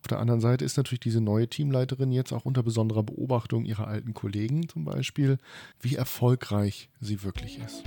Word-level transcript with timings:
Auf 0.00 0.06
der 0.08 0.20
anderen 0.20 0.40
Seite 0.40 0.64
ist 0.64 0.76
natürlich 0.76 1.00
diese 1.00 1.20
neue 1.20 1.48
Teamleiterin 1.48 2.12
jetzt 2.12 2.32
auch 2.32 2.44
unter 2.44 2.62
besonderer 2.62 3.02
Beobachtung 3.02 3.64
ihrer 3.64 3.88
alten 3.88 4.14
Kollegen 4.14 4.68
zum 4.68 4.84
Beispiel, 4.84 5.38
wie 5.80 5.96
erfolgreich 5.96 6.88
sie 7.00 7.22
wirklich 7.24 7.58
ist. 7.58 7.82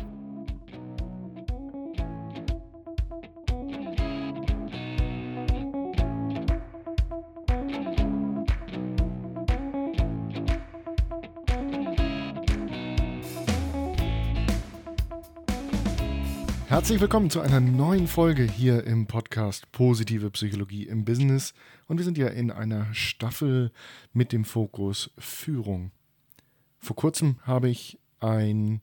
Herzlich 16.82 17.00
willkommen 17.00 17.29
zu 17.29 17.41
einer 17.41 17.59
neuen 17.59 18.07
Folge 18.07 18.41
hier 18.41 18.86
im 18.86 19.05
Podcast 19.05 19.71
Positive 19.71 20.32
Psychologie 20.32 20.88
im 20.88 21.05
Business. 21.05 21.54
Und 21.86 21.97
wir 22.00 22.04
sind 22.04 22.18
ja 22.18 22.27
in 22.27 22.50
einer 22.50 22.91
Staffel 22.91 23.71
mit 24.14 24.32
dem 24.32 24.46
Fokus 24.46 25.11
Führung. 25.20 25.92
Vor 26.79 26.96
kurzem 26.96 27.37
habe 27.43 27.70
ich 27.70 28.00
ein 28.20 28.82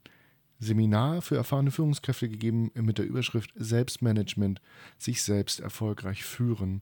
Seminar 0.59 1.21
für 1.21 1.35
erfahrene 1.35 1.71
Führungskräfte 1.71 2.29
gegeben 2.29 2.71
mit 2.73 2.99
der 2.99 3.05
Überschrift 3.05 3.51
Selbstmanagement, 3.57 4.61
sich 4.97 5.21
selbst 5.21 5.59
erfolgreich 5.59 6.23
führen. 6.23 6.81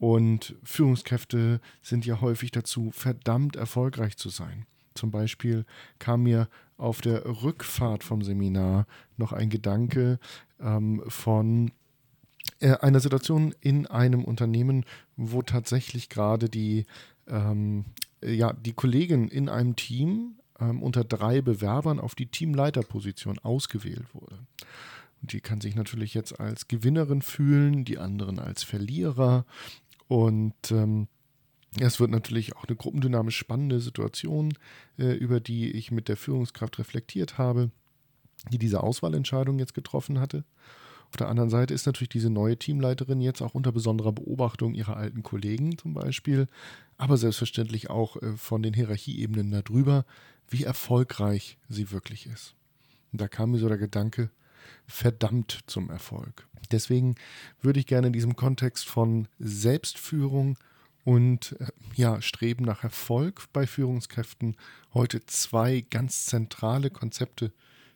Und 0.00 0.56
Führungskräfte 0.64 1.60
sind 1.82 2.04
ja 2.04 2.20
häufig 2.20 2.50
dazu 2.50 2.90
verdammt 2.90 3.54
erfolgreich 3.54 4.16
zu 4.16 4.28
sein. 4.28 4.66
Zum 4.98 5.10
Beispiel 5.10 5.64
kam 5.98 6.24
mir 6.24 6.48
auf 6.76 7.00
der 7.00 7.24
Rückfahrt 7.42 8.04
vom 8.04 8.22
Seminar 8.22 8.86
noch 9.16 9.32
ein 9.32 9.48
Gedanke 9.48 10.18
ähm, 10.60 11.02
von 11.08 11.72
äh, 12.60 12.76
einer 12.78 13.00
Situation 13.00 13.54
in 13.60 13.86
einem 13.86 14.24
Unternehmen, 14.24 14.84
wo 15.16 15.42
tatsächlich 15.42 16.08
gerade 16.08 16.48
die, 16.48 16.86
ähm, 17.28 17.84
ja, 18.22 18.52
die 18.52 18.72
Kollegin 18.72 19.28
in 19.28 19.48
einem 19.48 19.76
Team 19.76 20.36
ähm, 20.60 20.82
unter 20.82 21.04
drei 21.04 21.40
Bewerbern 21.40 22.00
auf 22.00 22.14
die 22.14 22.26
Teamleiterposition 22.26 23.38
ausgewählt 23.38 24.06
wurde. 24.12 24.38
Und 25.20 25.32
die 25.32 25.40
kann 25.40 25.60
sich 25.60 25.74
natürlich 25.74 26.14
jetzt 26.14 26.38
als 26.38 26.68
Gewinnerin 26.68 27.22
fühlen, 27.22 27.84
die 27.84 27.98
anderen 27.98 28.38
als 28.38 28.62
Verlierer. 28.62 29.44
Und 30.06 30.70
ähm, 30.70 31.08
es 31.78 32.00
wird 32.00 32.10
natürlich 32.10 32.56
auch 32.56 32.64
eine 32.64 32.76
gruppendynamisch 32.76 33.36
spannende 33.36 33.80
Situation, 33.80 34.54
äh, 34.98 35.12
über 35.12 35.40
die 35.40 35.70
ich 35.70 35.90
mit 35.90 36.08
der 36.08 36.16
Führungskraft 36.16 36.78
reflektiert 36.78 37.38
habe, 37.38 37.70
die 38.50 38.58
diese 38.58 38.82
Auswahlentscheidung 38.82 39.58
jetzt 39.58 39.74
getroffen 39.74 40.18
hatte. 40.20 40.44
Auf 41.10 41.16
der 41.16 41.28
anderen 41.28 41.50
Seite 41.50 41.72
ist 41.72 41.86
natürlich 41.86 42.10
diese 42.10 42.30
neue 42.30 42.58
Teamleiterin 42.58 43.20
jetzt 43.20 43.40
auch 43.40 43.54
unter 43.54 43.72
besonderer 43.72 44.12
Beobachtung 44.12 44.74
ihrer 44.74 44.96
alten 44.96 45.22
Kollegen 45.22 45.78
zum 45.78 45.94
Beispiel, 45.94 46.46
aber 46.98 47.16
selbstverständlich 47.16 47.90
auch 47.90 48.16
äh, 48.16 48.36
von 48.36 48.62
den 48.62 48.74
Hierarchieebenen 48.74 49.50
darüber, 49.50 50.04
wie 50.48 50.64
erfolgreich 50.64 51.58
sie 51.68 51.90
wirklich 51.90 52.26
ist. 52.26 52.54
Und 53.12 53.20
da 53.20 53.28
kam 53.28 53.52
mir 53.52 53.58
so 53.58 53.68
der 53.68 53.78
Gedanke, 53.78 54.30
verdammt 54.86 55.60
zum 55.66 55.90
Erfolg. 55.90 56.46
Deswegen 56.70 57.14
würde 57.62 57.80
ich 57.80 57.86
gerne 57.86 58.08
in 58.08 58.12
diesem 58.12 58.36
Kontext 58.36 58.86
von 58.86 59.28
Selbstführung 59.38 60.58
und 61.08 61.56
äh, 61.58 61.68
ja, 61.94 62.20
Streben 62.20 62.66
nach 62.66 62.84
Erfolg 62.84 63.46
bei 63.54 63.66
Führungskräften 63.66 64.56
heute 64.92 65.24
zwei 65.24 65.80
ganz 65.88 66.26
zentrale 66.26 66.90
Konzepte 66.90 67.50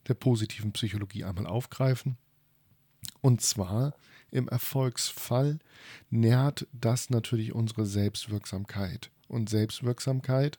der 0.09 0.15
positiven 0.15 0.73
Psychologie 0.73 1.25
einmal 1.25 1.47
aufgreifen. 1.47 2.17
Und 3.21 3.43
zwar 3.43 3.93
im 4.31 4.49
Erfolgsfall 4.49 5.59
nährt 6.09 6.67
das 6.73 7.11
natürlich 7.11 7.53
unsere 7.53 7.85
Selbstwirksamkeit. 7.85 9.11
Und 9.29 9.51
Selbstwirksamkeit 9.51 10.59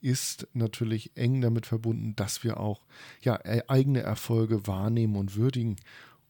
ist 0.00 0.48
natürlich 0.52 1.12
eng 1.14 1.42
damit 1.42 1.64
verbunden, 1.64 2.16
dass 2.16 2.42
wir 2.42 2.58
auch 2.58 2.86
ja, 3.20 3.38
e-, 3.44 3.62
eigene 3.68 4.00
Erfolge 4.00 4.66
wahrnehmen 4.66 5.14
und 5.14 5.36
würdigen. 5.36 5.76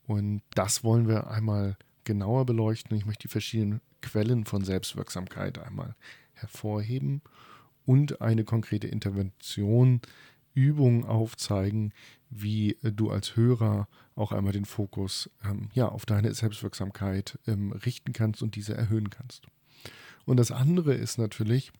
Und 0.06 0.43
das 0.55 0.84
wollen 0.84 1.09
wir 1.09 1.28
einmal 1.28 1.78
genauer 2.05 2.44
beleuchten. 2.44 2.94
Ich 2.99 3.06
möchte 3.06 3.28
die 3.28 3.33
verschiedenen 3.33 3.81
Quellen 4.04 4.44
von 4.44 4.65
Selbstwirksamkeit 4.65 5.59
einmal 5.59 5.97
hervorheben 6.34 7.22
und 7.87 8.20
eine 8.20 8.44
konkrete 8.44 8.87
Intervention, 8.87 10.00
Übung 10.54 11.04
aufzeigen, 11.04 11.92
wie 12.31 12.76
du 12.82 13.10
als 13.10 13.34
Hörer 13.37 13.88
auch 14.14 14.32
einmal 14.32 14.53
den 14.53 14.64
Fokus 14.64 15.31
ähm, 15.44 15.69
ja, 15.72 15.88
auf 15.88 16.06
deine 16.06 16.32
Selbstwirksamkeit 16.32 17.38
ähm, 17.47 17.72
richten 17.72 18.12
kannst 18.12 18.43
und 18.43 18.54
diese 18.54 18.75
erhöhen 18.75 19.10
kannst. 19.10 19.47
Und 20.25 20.37
das 20.37 20.53
andere 20.53 20.94
ist 20.94 21.19
natürlich, 21.19 21.72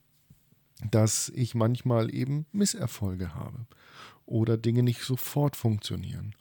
dass 0.91 1.29
ich 1.31 1.55
manchmal 1.55 2.13
eben 2.13 2.47
Misserfolge 2.53 3.35
habe 3.35 3.67
oder 4.27 4.57
Dinge 4.57 4.83
nicht 4.83 5.03
sofort 5.03 5.57
funktionieren. 5.57 6.35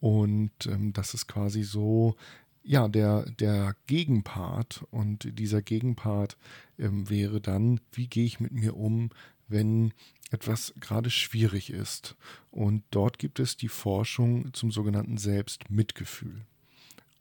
Und 0.00 0.66
ähm, 0.66 0.92
das 0.92 1.14
ist 1.14 1.26
quasi 1.26 1.62
so 1.62 2.16
ja, 2.64 2.88
der, 2.88 3.24
der 3.32 3.76
Gegenpart 3.86 4.84
und 4.90 5.38
dieser 5.38 5.62
Gegenpart 5.62 6.36
ähm, 6.78 7.08
wäre 7.10 7.40
dann, 7.40 7.80
wie 7.92 8.06
gehe 8.06 8.24
ich 8.24 8.40
mit 8.40 8.52
mir 8.52 8.76
um, 8.76 9.10
wenn 9.48 9.92
etwas 10.30 10.72
gerade 10.80 11.10
schwierig 11.10 11.70
ist. 11.70 12.16
Und 12.50 12.84
dort 12.90 13.18
gibt 13.18 13.38
es 13.38 13.56
die 13.56 13.68
Forschung 13.68 14.52
zum 14.54 14.70
sogenannten 14.70 15.18
Selbstmitgefühl. 15.18 16.42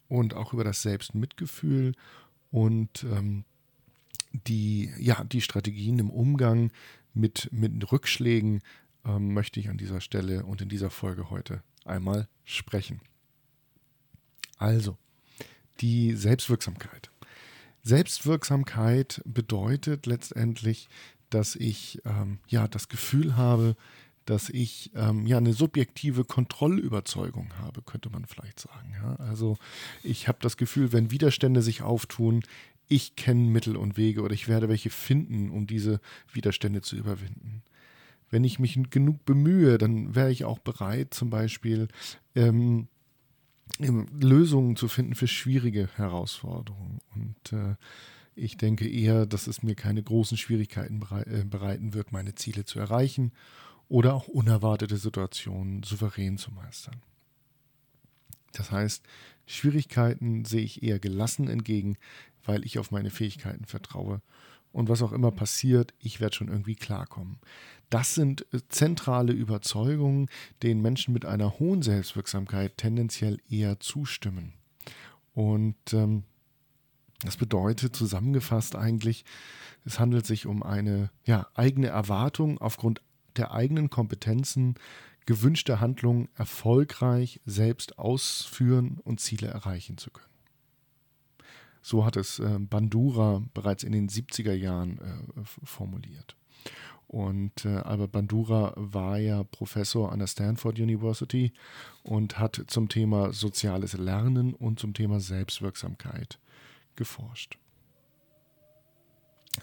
Und 0.08 0.34
auch 0.34 0.54
über 0.54 0.64
das 0.64 0.82
Selbstmitgefühl 0.82 1.94
und 2.52 3.04
ähm, 3.04 3.46
die, 4.48 4.92
ja, 4.98 5.24
die 5.24 5.42
Strategien 5.42 6.00
im 6.00 6.10
Umgang 6.10 6.72
mit, 7.14 7.50
mit 7.52 7.92
Rückschlägen 7.92 8.62
ähm, 9.06 9.34
möchte 9.34 9.60
ich 9.60 9.70
an 9.70 9.78
dieser 9.78 10.02
Stelle 10.02 10.46
und 10.46 10.62
in 10.62 10.70
dieser 10.70 10.90
Folge 10.90 11.30
heute 11.30 11.64
einmal 11.86 12.28
sprechen. 12.46 13.02
Also, 14.58 14.98
die 15.82 16.14
Selbstwirksamkeit. 16.16 17.12
Selbstwirksamkeit 17.84 19.22
bedeutet 19.26 20.06
letztendlich, 20.06 20.88
dass 21.30 21.56
ich 21.56 22.02
ähm, 22.06 22.40
ja 22.48 22.68
das 22.68 22.90
Gefühl 22.90 23.36
habe, 23.38 23.76
dass 24.26 24.50
ich 24.50 24.92
ähm, 24.96 25.26
ja 25.26 25.38
eine 25.38 25.54
subjektive 25.54 26.24
Kontrollüberzeugung 26.24 27.54
habe, 27.60 27.82
könnte 27.82 28.10
man 28.10 28.26
vielleicht 28.26 28.60
sagen. 28.60 28.94
Ja? 28.94 29.16
Also 29.16 29.58
ich 30.04 30.28
habe 30.28 30.38
das 30.42 30.58
Gefühl, 30.58 30.94
wenn 30.94 31.12
Widerstände 31.12 31.62
sich 31.62 31.82
auftun, 31.82 32.44
ich 32.88 33.16
kenne 33.16 33.50
Mittel 33.50 33.78
und 33.78 33.98
Wege 33.98 34.22
oder 34.22 34.34
ich 34.34 34.48
werde 34.48 34.70
welche 34.70 34.90
finden, 34.90 35.50
um 35.50 35.66
diese 35.66 36.00
Widerstände 36.32 36.82
zu 36.82 36.96
überwinden. 36.98 37.64
Wenn 38.30 38.44
ich 38.44 38.60
mich 38.60 38.78
genug 38.90 39.26
bemühe, 39.26 39.78
dann 39.78 40.14
wäre 40.14 40.32
ich 40.32 40.46
auch 40.46 40.60
bereit, 40.60 41.14
zum 41.14 41.30
Beispiel 41.30 41.88
ähm, 42.36 42.88
Lösungen 43.80 44.76
zu 44.76 44.88
finden 44.88 45.16
für 45.16 45.28
schwierige 45.28 45.90
Herausforderungen. 45.96 47.00
Und 47.16 47.54
äh, 47.54 47.76
ich 48.36 48.58
denke 48.58 48.88
eher, 48.88 49.26
dass 49.26 49.48
es 49.48 49.64
mir 49.64 49.76
keine 49.76 50.04
großen 50.04 50.38
Schwierigkeiten 50.38 51.02
äh, 51.26 51.44
bereiten 51.46 51.94
wird, 51.94 52.12
meine 52.12 52.36
Ziele 52.36 52.66
zu 52.66 52.80
erreichen 52.80 53.32
oder 53.88 54.14
auch 54.14 54.28
unerwartete 54.28 54.98
Situationen 54.98 55.84
souverän 55.84 56.38
zu 56.38 56.52
meistern. 56.52 57.02
Das 58.54 58.72
heißt, 58.72 59.04
Schwierigkeiten 59.46 60.46
sehe 60.46 60.62
ich 60.62 60.84
eher 60.84 61.00
gelassen 61.00 61.48
entgegen, 61.48 61.98
weil 62.44 62.66
ich 62.66 62.80
auf 62.80 62.92
meine 62.92 63.10
Fähigkeiten 63.10 63.66
vertraue 63.66 64.22
und 64.72 64.90
was 64.90 65.02
auch 65.02 65.12
immer 65.12 65.32
passiert, 65.32 65.94
ich 66.00 66.20
werde 66.20 66.36
schon 66.36 66.48
irgendwie 66.48 66.76
klarkommen. 66.76 67.40
Das 67.90 68.16
sind 68.16 68.46
äh, 68.54 68.60
zentrale 68.70 69.34
Überzeugungen, 69.34 70.30
denen 70.64 70.82
Menschen 70.82 71.14
mit 71.14 71.26
einer 71.26 71.60
hohen 71.60 71.82
Selbstwirksamkeit 71.82 72.78
tendenziell 72.78 73.40
eher 73.50 73.80
zustimmen. 73.80 74.54
Und 75.34 75.94
ähm, 75.94 76.24
das 77.24 77.38
bedeutet 77.38 77.96
zusammengefasst 77.96 78.76
eigentlich, 78.76 79.26
es 79.86 80.00
handelt 80.00 80.26
sich 80.26 80.46
um 80.46 80.64
eine 80.64 81.12
ja, 81.26 81.48
eigene 81.54 81.88
Erwartung 81.88 82.60
aufgrund 82.60 83.02
der 83.38 83.52
eigenen 83.52 83.90
Kompetenzen, 83.90 84.76
gewünschte 85.26 85.80
Handlungen 85.80 86.30
erfolgreich 86.36 87.42
selbst 87.46 88.00
ausführen 88.00 89.00
und 89.04 89.20
Ziele 89.20 89.48
erreichen 89.48 89.98
zu 89.98 90.12
können. 90.12 90.31
So 91.82 92.06
hat 92.06 92.16
es 92.16 92.40
äh, 92.40 92.60
Bandura 92.60 93.42
bereits 93.54 93.84
in 93.84 93.92
den 93.92 94.10
70er 94.10 94.54
Jahren 94.54 95.00
äh, 95.00 95.44
formuliert. 95.64 96.36
Und 97.08 97.66
äh, 97.66 97.76
Albert 97.76 98.14
Bandura 98.14 98.74
war 98.78 99.18
ja 99.18 99.44
Professor 99.44 100.14
an 100.14 100.20
der 100.20 100.28
Stanford 100.28 100.80
University 100.80 101.52
und 102.04 102.40
hat 102.40 102.64
zum 102.68 102.88
Thema 102.88 103.34
soziales 103.34 103.98
Lernen 103.98 104.54
und 104.54 104.80
zum 104.80 104.94
Thema 104.94 105.20
Selbstwirksamkeit 105.20 106.40
geforscht. 106.96 107.58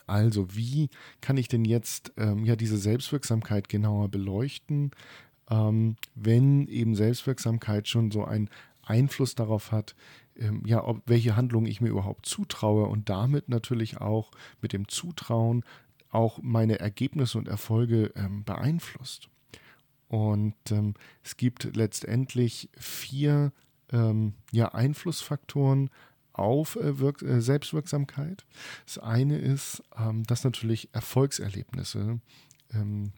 Also, 0.07 0.55
wie 0.55 0.91
kann 1.23 1.39
ich 1.39 1.49
denn 1.49 1.65
jetzt 1.65 2.13
ähm, 2.19 2.45
ja 2.45 2.55
diese 2.55 2.77
Selbstwirksamkeit 2.77 3.71
genauer 3.71 4.09
beleuchten, 4.11 4.91
ähm, 5.51 5.97
wenn 6.15 6.67
eben 6.69 6.95
Selbstwirksamkeit 6.95 7.89
schon 7.89 8.11
so 8.11 8.25
ein 8.25 8.51
Einfluss 8.89 9.35
darauf 9.35 9.73
hat, 9.73 9.95
ähm, 10.37 10.63
ja, 10.65 10.85
ob, 10.85 11.03
welche 11.07 11.37
Handlungen 11.37 11.67
ich 11.67 11.81
mir 11.81 11.89
überhaupt 11.89 12.27
zutraue 12.27 12.87
und 12.87 13.09
damit 13.09 13.49
natürlich 13.49 14.01
auch 14.01 14.31
mit 14.61 14.73
dem 14.73 14.89
Zutrauen 14.89 15.65
auch 16.11 16.39
meine 16.43 16.79
Ergebnisse 16.79 17.39
und 17.39 17.49
Erfolge 17.49 18.13
ähm, 18.17 18.45
beeinflusst. 18.45 19.29
Und 20.09 20.55
ähm, 20.71 20.95
es 21.23 21.37
gibt 21.37 21.77
letztendlich 21.77 22.71
vier 22.79 23.53
ähm, 23.93 24.35
ja, 24.53 24.69
Einflussfaktoren 24.73 25.91
auf 26.33 26.77
äh, 26.77 26.99
Wirk 26.99 27.23
äh, 27.23 27.41
Selbstwirksamkeit. 27.41 28.47
Das 28.87 28.99
eine 28.99 29.39
ist, 29.39 29.83
ähm, 29.99 30.25
dass 30.25 30.45
natürlich 30.45 30.89
Erfolgserlebnisse 30.93 32.21
ähm, 32.73 33.13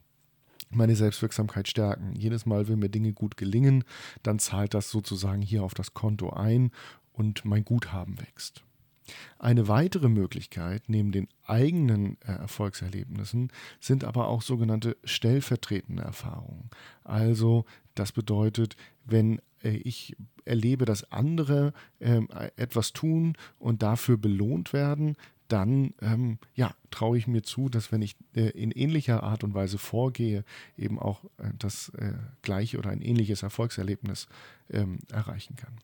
meine 0.71 0.97
Selbstwirksamkeit 0.97 1.69
stärken. 1.69 2.15
Jedes 2.15 2.47
Mal, 2.47 2.69
wenn 2.69 2.79
mir 2.79 2.89
Dinge 2.89 3.13
gut 3.13 3.37
gelingen, 3.37 3.85
dann 4.23 4.39
zahlt 4.39 4.75
das 4.75 4.91
sozusagen 4.91 5.43
hier 5.43 5.63
auf 5.63 5.75
das 5.75 5.95
Konto 5.95 6.31
ein 6.31 6.71
und 7.13 7.45
mein 7.45 7.65
Guthaben 7.65 8.21
wächst. 8.21 8.63
Eine 9.39 9.69
weitere 9.69 10.09
Möglichkeit 10.09 10.85
neben 10.87 11.11
den 11.11 11.29
eigenen 11.45 12.17
äh, 12.21 12.33
Erfolgserlebnissen 12.33 13.53
sind 13.81 14.05
aber 14.05 14.29
auch 14.29 14.43
sogenannte 14.43 14.97
stellvertretende 15.05 16.03
Erfahrungen. 16.03 16.71
Also 17.03 17.65
das 17.95 18.13
bedeutet, 18.13 18.77
wenn 19.05 19.41
äh, 19.63 19.71
ich 19.71 20.17
erlebe, 20.45 20.85
dass 20.85 21.11
andere 21.11 21.73
ähm, 22.01 22.29
etwas 22.57 22.93
tun 22.93 23.37
und 23.59 23.83
dafür 23.83 24.17
belohnt 24.17 24.73
werden, 24.73 25.17
dann 25.53 25.95
ähm, 26.01 26.39
ja, 26.55 26.75
traue 26.91 27.19
ich 27.19 27.27
mir 27.27 27.43
zu, 27.43 27.69
dass 27.69 27.93
wenn 27.93 28.03
ich 28.03 28.17
äh, 28.35 28.51
in 28.51 28.71
ähnlicher 28.71 29.23
Art 29.23 29.45
und 29.45 29.55
Weise 29.55 29.79
vorgehe, 29.79 30.45
eben 30.77 30.99
auch 30.99 31.25
äh, 31.39 31.51
das 31.59 31.91
äh, 31.91 32.13
gleiche 32.43 32.79
oder 32.79 32.91
ein 32.91 33.03
ähnliches 33.03 33.43
Erfolgserlebnis 33.43 34.29
ähm, 34.71 34.99
erreichen 35.11 35.57
kann. 35.57 35.75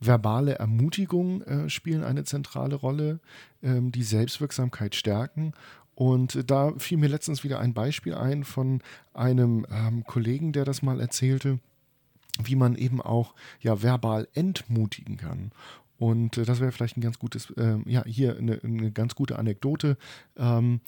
Verbale 0.00 0.54
Ermutigungen 0.54 1.42
äh, 1.42 1.68
spielen 1.68 2.02
eine 2.02 2.24
zentrale 2.24 2.74
Rolle, 2.74 3.20
ähm, 3.62 3.92
die 3.92 4.02
Selbstwirksamkeit 4.02 4.94
stärken. 4.94 5.52
Und 5.94 6.50
da 6.50 6.72
fiel 6.78 6.96
mir 6.96 7.08
letztens 7.08 7.44
wieder 7.44 7.60
ein 7.60 7.74
Beispiel 7.74 8.14
ein 8.14 8.44
von 8.44 8.80
einem 9.12 9.66
ähm, 9.70 10.04
Kollegen, 10.04 10.52
der 10.52 10.64
das 10.64 10.80
mal 10.80 10.98
erzählte, 11.00 11.58
wie 12.42 12.56
man 12.56 12.76
eben 12.76 13.02
auch 13.02 13.34
ja, 13.60 13.82
verbal 13.82 14.26
entmutigen 14.32 15.18
kann. 15.18 15.52
Und 16.00 16.38
äh, 16.38 16.44
das 16.46 16.60
wäre 16.60 16.72
vielleicht 16.72 16.96
ein 16.96 17.02
ganz 17.02 17.18
gutes, 17.18 17.50
äh, 17.50 17.76
ja, 17.84 18.02
hier 18.06 18.38
eine, 18.38 18.58
eine, 18.64 18.90
ganz 18.90 19.14
gute 19.14 19.38
Anekdote. 19.38 19.98
Ähm, 20.34 20.80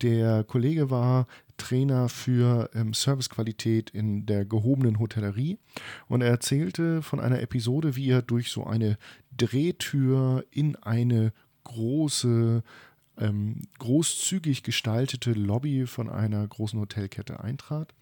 der 0.00 0.42
Kollege 0.42 0.90
war 0.90 1.26
Trainer 1.58 2.08
für 2.08 2.70
ähm, 2.74 2.94
Servicequalität 2.94 3.90
in 3.90 4.24
der 4.24 4.46
gehobenen 4.46 4.98
Hotellerie 4.98 5.58
und 6.08 6.22
er 6.22 6.30
erzählte 6.30 7.02
von 7.02 7.20
einer 7.20 7.42
Episode, 7.42 7.94
wie 7.94 8.08
er 8.08 8.22
durch 8.22 8.50
so 8.50 8.64
eine 8.64 8.96
Drehtür 9.36 10.46
in 10.50 10.76
eine 10.76 11.34
große, 11.64 12.62
ähm, 13.18 13.62
großzügig 13.78 14.62
gestaltete 14.62 15.32
Lobby 15.32 15.86
von 15.86 16.08
einer 16.08 16.46
großen 16.48 16.80
Hotelkette 16.80 17.44
eintrat. 17.44 17.94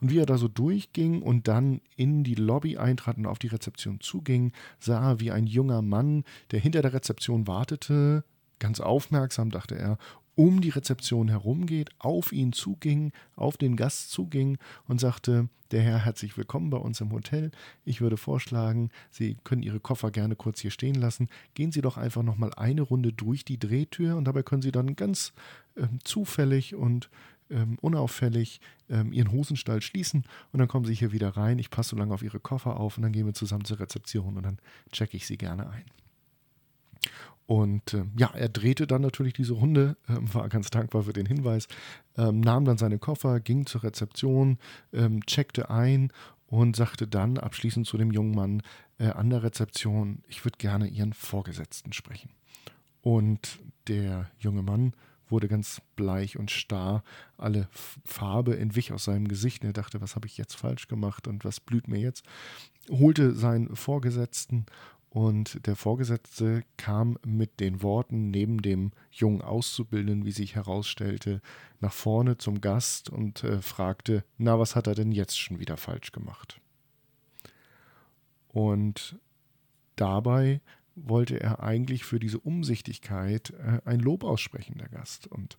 Und 0.00 0.10
wie 0.10 0.18
er 0.18 0.26
da 0.26 0.38
so 0.38 0.48
durchging 0.48 1.22
und 1.22 1.48
dann 1.48 1.80
in 1.96 2.24
die 2.24 2.34
Lobby 2.34 2.76
eintrat 2.76 3.16
und 3.16 3.26
auf 3.26 3.38
die 3.38 3.48
Rezeption 3.48 4.00
zuging, 4.00 4.52
sah 4.78 5.10
er, 5.10 5.20
wie 5.20 5.30
ein 5.30 5.46
junger 5.46 5.82
Mann, 5.82 6.24
der 6.50 6.60
hinter 6.60 6.82
der 6.82 6.92
Rezeption 6.92 7.46
wartete, 7.46 8.24
ganz 8.58 8.80
aufmerksam, 8.80 9.50
dachte 9.50 9.76
er, 9.76 9.98
um 10.36 10.60
die 10.60 10.68
Rezeption 10.68 11.28
herumgeht, 11.28 11.90
auf 11.98 12.30
ihn 12.30 12.52
zuging, 12.52 13.12
auf 13.36 13.56
den 13.56 13.74
Gast 13.74 14.10
zuging 14.10 14.58
und 14.86 15.00
sagte, 15.00 15.48
der 15.72 15.82
Herr 15.82 16.04
herzlich 16.04 16.36
willkommen 16.36 16.70
bei 16.70 16.76
uns 16.76 17.00
im 17.00 17.10
Hotel. 17.10 17.50
Ich 17.84 18.00
würde 18.00 18.16
vorschlagen, 18.16 18.90
Sie 19.10 19.36
können 19.42 19.62
Ihre 19.62 19.80
Koffer 19.80 20.10
gerne 20.10 20.36
kurz 20.36 20.60
hier 20.60 20.70
stehen 20.70 20.94
lassen. 20.94 21.28
Gehen 21.54 21.72
Sie 21.72 21.80
doch 21.80 21.96
einfach 21.96 22.22
nochmal 22.22 22.52
eine 22.54 22.82
Runde 22.82 23.12
durch 23.12 23.44
die 23.44 23.58
Drehtür 23.58 24.16
und 24.16 24.26
dabei 24.26 24.42
können 24.42 24.62
Sie 24.62 24.70
dann 24.70 24.94
ganz 24.94 25.32
ähm, 25.76 25.98
zufällig 26.04 26.74
und 26.76 27.10
ähm, 27.50 27.78
unauffällig 27.80 28.60
ähm, 28.88 29.12
Ihren 29.12 29.32
Hosenstall 29.32 29.82
schließen 29.82 30.24
und 30.52 30.58
dann 30.58 30.68
kommen 30.68 30.84
Sie 30.84 30.94
hier 30.94 31.12
wieder 31.12 31.30
rein. 31.30 31.58
Ich 31.58 31.70
passe 31.70 31.90
so 31.90 31.96
lange 31.96 32.14
auf 32.14 32.22
Ihre 32.22 32.40
Koffer 32.40 32.78
auf 32.78 32.96
und 32.96 33.02
dann 33.02 33.12
gehen 33.12 33.26
wir 33.26 33.34
zusammen 33.34 33.64
zur 33.64 33.80
Rezeption 33.80 34.36
und 34.36 34.42
dann 34.42 34.58
checke 34.92 35.16
ich 35.16 35.26
Sie 35.26 35.36
gerne 35.36 35.70
ein. 35.70 35.84
Und 37.46 37.94
äh, 37.94 38.04
ja, 38.18 38.30
er 38.34 38.48
drehte 38.48 38.86
dann 38.86 39.02
natürlich 39.02 39.32
diese 39.32 39.54
Runde, 39.54 39.96
äh, 40.08 40.14
war 40.34 40.48
ganz 40.48 40.70
dankbar 40.70 41.04
für 41.04 41.12
den 41.12 41.26
Hinweis, 41.26 41.68
äh, 42.16 42.32
nahm 42.32 42.64
dann 42.64 42.78
seine 42.78 42.98
Koffer, 42.98 43.40
ging 43.40 43.66
zur 43.66 43.84
Rezeption, 43.84 44.58
ähm, 44.92 45.24
checkte 45.26 45.70
ein 45.70 46.12
und 46.48 46.76
sagte 46.76 47.06
dann 47.06 47.38
abschließend 47.38 47.86
zu 47.86 47.96
dem 47.96 48.10
jungen 48.10 48.34
Mann 48.34 48.62
äh, 48.98 49.08
an 49.08 49.30
der 49.30 49.42
Rezeption, 49.42 50.22
ich 50.28 50.44
würde 50.44 50.58
gerne 50.58 50.88
Ihren 50.88 51.12
Vorgesetzten 51.12 51.92
sprechen. 51.92 52.30
Und 53.02 53.60
der 53.88 54.30
junge 54.38 54.62
Mann 54.62 54.92
wurde 55.28 55.48
ganz 55.48 55.80
bleich 55.96 56.38
und 56.38 56.50
starr, 56.50 57.02
alle 57.36 57.68
Farbe 58.04 58.58
entwich 58.58 58.92
aus 58.92 59.04
seinem 59.04 59.28
Gesicht. 59.28 59.64
Er 59.64 59.72
dachte, 59.72 60.00
was 60.00 60.14
habe 60.14 60.26
ich 60.26 60.38
jetzt 60.38 60.54
falsch 60.54 60.88
gemacht 60.88 61.26
und 61.26 61.44
was 61.44 61.60
blüht 61.60 61.88
mir 61.88 61.98
jetzt? 61.98 62.24
Holte 62.90 63.34
seinen 63.34 63.74
Vorgesetzten 63.74 64.66
und 65.16 65.66
der 65.66 65.76
Vorgesetzte 65.76 66.62
kam 66.76 67.18
mit 67.24 67.60
den 67.60 67.82
Worten 67.82 68.30
neben 68.30 68.60
dem 68.60 68.92
jungen 69.10 69.40
Auszubildenden, 69.40 70.26
wie 70.26 70.32
sich 70.32 70.54
herausstellte, 70.54 71.40
nach 71.80 71.94
vorne 71.94 72.36
zum 72.36 72.60
Gast 72.60 73.08
und 73.08 73.42
äh, 73.42 73.62
fragte, 73.62 74.24
na, 74.36 74.58
was 74.58 74.76
hat 74.76 74.86
er 74.86 74.94
denn 74.94 75.12
jetzt 75.12 75.38
schon 75.38 75.58
wieder 75.58 75.78
falsch 75.78 76.12
gemacht? 76.12 76.60
Und 78.48 79.18
dabei 79.96 80.60
wollte 80.96 81.38
er 81.40 81.62
eigentlich 81.62 82.04
für 82.04 82.18
diese 82.18 82.40
Umsichtigkeit 82.40 83.50
äh, 83.50 83.80
ein 83.84 84.00
Lob 84.00 84.24
aussprechen, 84.24 84.78
der 84.78 84.88
Gast. 84.88 85.26
Und 85.26 85.58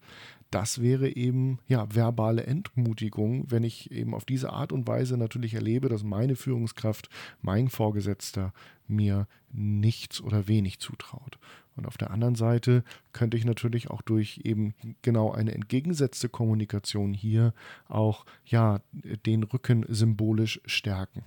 das 0.52 0.82
wäre 0.82 1.16
eben 1.16 1.60
ja 1.68 1.88
verbale 1.94 2.46
Entmutigung, 2.46 3.50
wenn 3.50 3.64
ich 3.64 3.92
eben 3.92 4.14
auf 4.14 4.26
diese 4.26 4.52
Art 4.52 4.72
und 4.72 4.88
Weise 4.88 5.18
natürlich 5.18 5.54
erlebe, 5.54 5.90
dass 5.90 6.04
meine 6.04 6.36
Führungskraft, 6.36 7.10
mein 7.42 7.70
Vorgesetzter 7.70 8.54
mir 8.88 9.28
nichts 9.52 10.22
oder 10.22 10.48
wenig 10.48 10.80
zutraut. 10.80 11.38
Und 11.76 11.86
auf 11.86 11.98
der 11.98 12.10
anderen 12.10 12.36
Seite 12.36 12.84
könnte 13.14 13.38
ich 13.38 13.46
natürlich 13.46 13.90
auch 13.92 14.02
durch 14.02 14.42
eben 14.44 14.74
genau 15.04 15.32
eine 15.32 15.54
entgegengesetzte 15.54 16.28
Kommunikation 16.28 17.14
hier 17.14 17.54
auch 17.88 18.26
ja 18.46 18.82
den 19.26 19.44
Rücken 19.44 19.86
symbolisch 19.88 20.60
stärken. 20.66 21.24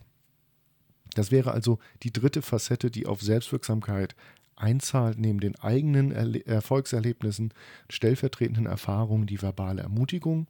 Das 1.20 1.30
wäre 1.30 1.52
also 1.52 1.78
die 2.02 2.14
dritte 2.14 2.40
Facette, 2.40 2.90
die 2.90 3.04
auf 3.04 3.20
Selbstwirksamkeit 3.20 4.16
einzahlt, 4.56 5.18
neben 5.18 5.38
den 5.38 5.54
eigenen 5.56 6.12
Erle 6.12 6.46
Erfolgserlebnissen, 6.46 7.52
stellvertretenden 7.90 8.64
Erfahrungen, 8.64 9.26
die 9.26 9.42
verbale 9.42 9.82
Ermutigung. 9.82 10.46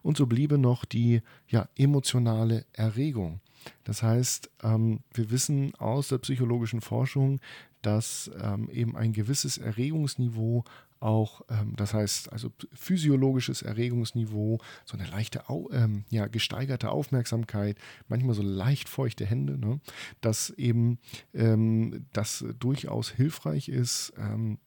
Und 0.00 0.16
so 0.16 0.26
bliebe 0.26 0.58
noch 0.58 0.84
die 0.84 1.22
ja, 1.48 1.68
emotionale 1.76 2.66
Erregung. 2.72 3.40
Das 3.82 4.04
heißt, 4.04 4.48
ähm, 4.62 5.00
wir 5.12 5.32
wissen 5.32 5.74
aus 5.74 6.10
der 6.10 6.18
psychologischen 6.18 6.82
Forschung, 6.82 7.40
dass 7.80 8.30
ähm, 8.40 8.70
eben 8.70 8.96
ein 8.96 9.12
gewisses 9.12 9.58
Erregungsniveau 9.58 10.62
auch, 11.02 11.42
ähm, 11.48 11.74
das 11.76 11.94
heißt 11.94 12.32
also 12.32 12.52
physiologisches 12.72 13.62
Erregungsniveau, 13.62 14.58
so 14.84 14.96
eine 14.96 15.08
leichte, 15.08 15.44
ähm, 15.72 16.04
ja, 16.10 16.26
gesteigerte 16.26 16.90
Aufmerksamkeit, 16.90 17.78
manchmal 18.08 18.34
so 18.34 18.42
leicht 18.42 18.88
feuchte 18.88 19.26
Hände, 19.26 19.58
ne, 19.58 19.80
dass 20.20 20.50
eben 20.50 20.98
ähm, 21.34 22.06
das 22.12 22.44
durchaus 22.58 23.10
hilfreich 23.10 23.68
ist, 23.68 24.12
ähm, 24.16 24.58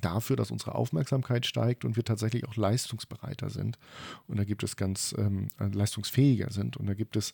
dafür, 0.00 0.36
dass 0.36 0.50
unsere 0.50 0.74
Aufmerksamkeit 0.74 1.46
steigt 1.46 1.84
und 1.84 1.96
wir 1.96 2.04
tatsächlich 2.04 2.48
auch 2.48 2.56
leistungsbereiter 2.56 3.50
sind. 3.50 3.78
Und 4.26 4.38
da 4.38 4.44
gibt 4.44 4.64
es 4.64 4.76
ganz 4.76 5.14
ähm, 5.16 5.48
äh, 5.60 5.66
leistungsfähiger 5.66 6.50
sind. 6.50 6.76
Und 6.76 6.86
da 6.86 6.94
gibt 6.94 7.16
es 7.16 7.32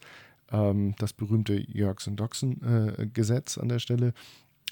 ähm, 0.52 0.94
das 0.98 1.12
berühmte 1.12 1.54
Yerkes-Doxen-Gesetz 1.54 3.56
äh, 3.56 3.60
an 3.60 3.68
der 3.68 3.78
Stelle, 3.78 4.12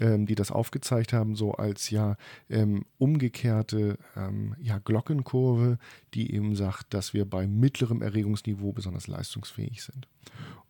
ähm, 0.01 0.27
die 0.27 0.35
das 0.35 0.51
aufgezeigt 0.53 1.13
haben, 1.13 1.35
so 1.35 1.53
als 1.53 1.91
ja 1.91 2.17
ähm, 2.49 2.85
umgekehrte 2.99 3.99
ähm, 4.17 4.55
ja, 4.61 4.79
Glockenkurve, 4.79 5.79
die 6.15 6.33
eben 6.33 6.55
sagt, 6.55 6.95
dass 6.95 7.15
wir 7.15 7.25
bei 7.25 7.47
mittlerem 7.47 8.03
Erregungsniveau 8.03 8.73
besonders 8.73 9.09
leistungsfähig 9.09 9.83
sind. 9.83 10.07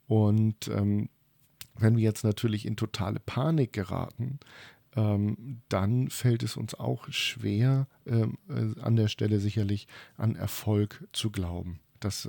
Und 0.07 0.69
ähm, 0.69 1.11
wenn 1.79 1.97
wir 1.97 2.03
jetzt 2.03 2.25
natürlich 2.25 2.65
in 2.65 2.77
totale 2.77 3.21
Panik 3.21 3.73
geraten, 3.73 4.39
ähm, 4.97 5.61
dann 5.69 6.09
fällt 6.09 6.43
es 6.43 6.57
uns 6.57 6.75
auch 6.75 7.07
schwer, 7.11 7.87
ähm, 8.07 8.39
äh, 8.49 8.81
an 8.81 8.97
der 8.97 9.09
Stelle 9.09 9.41
sicherlich 9.41 9.87
an 10.17 10.37
Erfolg 10.37 11.07
zu 11.13 11.31
glauben. 11.31 11.81
Das 12.01 12.29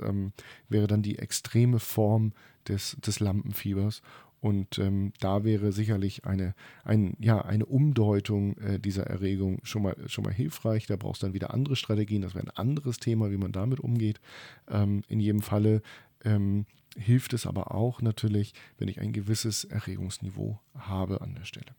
wäre 0.67 0.87
dann 0.87 1.03
die 1.03 1.19
extreme 1.19 1.77
Form 1.77 2.33
des, 2.67 2.97
des 3.05 3.19
Lampenfiebers. 3.19 4.01
Und 4.41 4.79
ähm, 4.79 5.11
da 5.19 5.43
wäre 5.43 5.71
sicherlich 5.71 6.25
eine, 6.25 6.55
ein, 6.83 7.15
ja, 7.19 7.41
eine 7.41 7.65
Umdeutung 7.65 8.57
äh, 8.57 8.79
dieser 8.79 9.05
Erregung 9.07 9.59
schon 9.63 9.83
mal, 9.83 9.95
schon 10.07 10.23
mal 10.23 10.33
hilfreich. 10.33 10.87
Da 10.87 10.95
brauchst 10.95 11.21
du 11.21 11.27
dann 11.27 11.33
wieder 11.33 11.53
andere 11.53 11.75
Strategien. 11.75 12.21
Das 12.21 12.35
wäre 12.35 12.45
ein 12.45 12.57
anderes 12.57 12.97
Thema, 12.97 13.31
wie 13.31 13.37
man 13.37 13.51
damit 13.51 13.79
umgeht. 13.79 14.21
Ähm, 14.69 15.03
in 15.07 15.19
jedem 15.19 15.41
Falle 15.41 15.81
ähm, 16.23 16.65
hilft 16.97 17.33
es 17.33 17.45
aber 17.45 17.73
auch 17.73 18.01
natürlich, 18.01 18.53
wenn 18.77 18.87
ich 18.87 19.01
ein 19.01 19.13
gewisses 19.13 19.65
Erregungsniveau 19.65 20.59
habe 20.77 21.21
an 21.21 21.35
der 21.35 21.45
Stelle. 21.45 21.75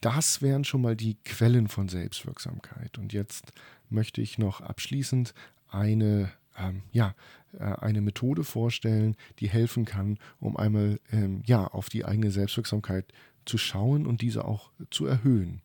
Das 0.00 0.42
wären 0.42 0.64
schon 0.64 0.82
mal 0.82 0.96
die 0.96 1.16
Quellen 1.24 1.66
von 1.66 1.88
Selbstwirksamkeit. 1.88 2.98
Und 2.98 3.12
jetzt 3.12 3.52
möchte 3.90 4.20
ich 4.20 4.38
noch 4.38 4.60
abschließend 4.60 5.34
eine, 5.68 6.30
ähm, 6.56 6.82
ja, 6.92 7.14
eine 7.58 8.00
Methode 8.00 8.44
vorstellen, 8.44 9.16
die 9.38 9.48
helfen 9.48 9.84
kann, 9.84 10.18
um 10.38 10.56
einmal 10.56 11.00
ähm, 11.10 11.42
ja, 11.46 11.66
auf 11.66 11.88
die 11.88 12.04
eigene 12.04 12.30
Selbstwirksamkeit 12.30 13.12
zu 13.44 13.58
schauen 13.58 14.06
und 14.06 14.20
diese 14.20 14.44
auch 14.44 14.70
zu 14.90 15.06
erhöhen. 15.06 15.62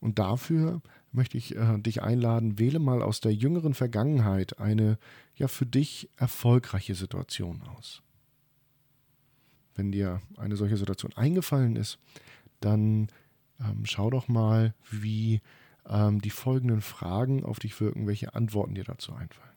Und 0.00 0.18
dafür 0.18 0.82
möchte 1.12 1.38
ich 1.38 1.54
äh, 1.54 1.78
dich 1.78 2.02
einladen, 2.02 2.58
wähle 2.58 2.78
mal 2.78 3.02
aus 3.02 3.20
der 3.20 3.32
jüngeren 3.32 3.74
Vergangenheit 3.74 4.58
eine 4.58 4.98
ja 5.36 5.48
für 5.48 5.66
dich 5.66 6.10
erfolgreiche 6.16 6.94
Situation 6.94 7.62
aus. 7.76 8.02
Wenn 9.74 9.92
dir 9.92 10.20
eine 10.36 10.56
solche 10.56 10.76
Situation 10.76 11.12
eingefallen 11.14 11.76
ist, 11.76 11.98
dann 12.60 13.08
ähm, 13.60 13.84
schau 13.84 14.10
doch 14.10 14.28
mal, 14.28 14.74
wie 14.90 15.40
ähm, 15.88 16.20
die 16.20 16.30
folgenden 16.30 16.80
Fragen 16.80 17.44
auf 17.44 17.58
dich 17.58 17.80
wirken, 17.80 18.06
welche 18.06 18.34
Antworten 18.34 18.74
dir 18.74 18.84
dazu 18.84 19.12
einfallen. 19.12 19.51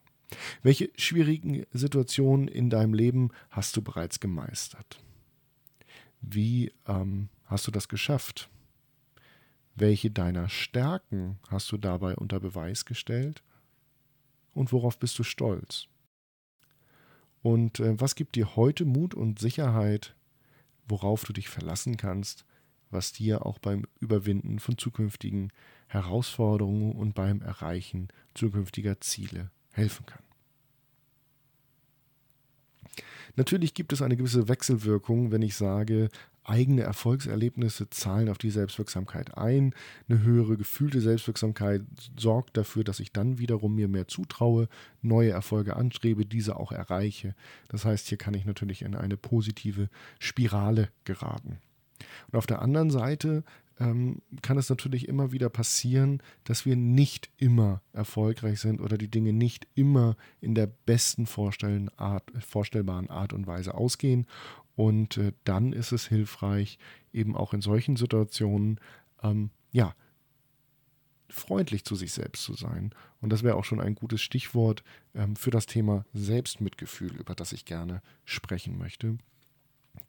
Welche 0.64 0.90
schwierigen 0.96 1.66
Situationen 1.72 2.48
in 2.48 2.70
deinem 2.70 2.94
Leben 2.94 3.30
hast 3.50 3.78
du 3.78 3.82
bereits 3.82 4.20
gemeistert? 4.20 5.00
Wie 6.22 6.72
ähm, 6.88 7.30
hast 7.46 7.68
du 7.68 7.72
das 7.72 7.88
geschafft? 7.88 8.50
Welche 9.76 10.10
deiner 10.10 10.50
Stärken 10.50 11.40
hast 11.50 11.72
du 11.72 11.78
dabei 11.78 12.16
unter 12.16 12.40
Beweis 12.40 12.86
gestellt? 12.86 13.44
Und 14.54 14.72
worauf 14.72 14.98
bist 14.98 15.20
du 15.20 15.24
stolz? 15.24 15.88
Und 17.42 17.80
äh, 17.80 18.00
was 18.00 18.16
gibt 18.16 18.36
dir 18.36 18.56
heute 18.56 18.86
Mut 18.86 19.14
und 19.14 19.38
Sicherheit, 19.38 20.16
worauf 20.88 21.26
du 21.26 21.34
dich 21.34 21.50
verlassen 21.50 21.98
kannst, 21.98 22.46
was 22.90 23.12
dir 23.12 23.46
auch 23.46 23.60
beim 23.60 23.86
Überwinden 24.00 24.60
von 24.60 24.78
zukünftigen 24.78 25.52
Herausforderungen 25.88 26.94
und 26.94 27.14
beim 27.14 27.42
Erreichen 27.42 28.08
zukünftiger 28.34 29.02
Ziele 29.02 29.52
helfen 29.76 30.06
kann? 30.06 30.20
Natürlich 33.36 33.74
gibt 33.74 33.92
es 33.92 34.02
eine 34.02 34.16
gewisse 34.16 34.48
Wechselwirkung, 34.48 35.32
wenn 35.32 35.42
ich 35.42 35.56
sage, 35.56 36.10
eigene 36.46 36.84
Erfolgserlebnisse 36.84 37.90
zahlen 37.90 38.30
auf 38.30 38.38
die 38.38 38.52
Selbstwirksamkeit 38.52 39.38
ein. 39.38 39.74
Eine 40.08 40.22
höhere 40.22 40.58
gefühlte 40.58 41.02
Selbstwirksamkeit 41.02 41.82
sorgt 42.18 42.56
dafür, 42.56 42.84
dass 42.84 43.00
ich 43.00 43.12
dann 43.12 43.40
wiederum 43.40 43.76
mir 43.76 43.88
mehr 43.88 44.08
zutraue, 44.08 44.70
neue 45.02 45.32
Erfolge 45.32 45.76
anstrebe, 45.76 46.26
diese 46.26 46.56
auch 46.56 46.72
erreiche. 46.72 47.36
Das 47.68 47.84
heißt, 47.84 48.08
hier 48.08 48.18
kann 48.18 48.36
ich 48.36 48.46
natürlich 48.46 48.84
in 48.84 48.96
eine 48.96 49.18
positive 49.18 49.90
Spirale 50.20 50.90
geraten. 51.04 51.58
Und 52.32 52.38
auf 52.38 52.46
der 52.46 52.62
anderen 52.62 52.92
Seite 52.92 53.44
ähm, 53.80 54.22
kann 54.42 54.58
es 54.58 54.70
natürlich 54.70 55.08
immer 55.08 55.32
wieder 55.32 55.50
passieren, 55.50 56.22
dass 56.44 56.66
wir 56.66 56.76
nicht 56.76 57.30
immer 57.38 57.82
erfolgreich 57.94 58.60
sind 58.60 58.80
oder 58.80 58.98
die 58.98 59.10
Dinge 59.10 59.34
nicht 59.34 59.68
immer 59.76 60.16
in 60.42 60.56
der 60.56 60.68
besten 60.68 61.28
Art, 61.98 62.32
vorstellbaren 62.40 63.10
Art 63.10 63.34
und 63.34 63.48
Weise 63.48 63.74
ausgehen. 63.74 64.28
Und 64.76 65.18
äh, 65.18 65.34
dann 65.44 65.74
ist 65.74 65.92
es 65.92 66.08
hilfreich, 66.08 66.78
eben 67.14 67.36
auch 67.36 67.54
in 67.54 67.62
solchen 67.62 67.96
Situationen, 67.96 68.80
ähm, 69.24 69.50
ja, 69.72 69.96
freundlich 71.30 71.84
zu 71.84 71.96
sich 71.96 72.14
selbst 72.14 72.44
zu 72.44 72.54
sein. 72.54 72.92
Und 73.20 73.32
das 73.32 73.44
wäre 73.44 73.56
auch 73.56 73.66
schon 73.66 73.82
ein 73.82 73.96
gutes 73.96 74.22
Stichwort 74.22 74.84
ähm, 75.14 75.36
für 75.36 75.52
das 75.52 75.66
Thema 75.66 76.06
Selbstmitgefühl, 76.14 77.16
über 77.16 77.36
das 77.36 77.52
ich 77.52 77.66
gerne 77.66 78.02
sprechen 78.26 78.78
möchte. 78.78 79.18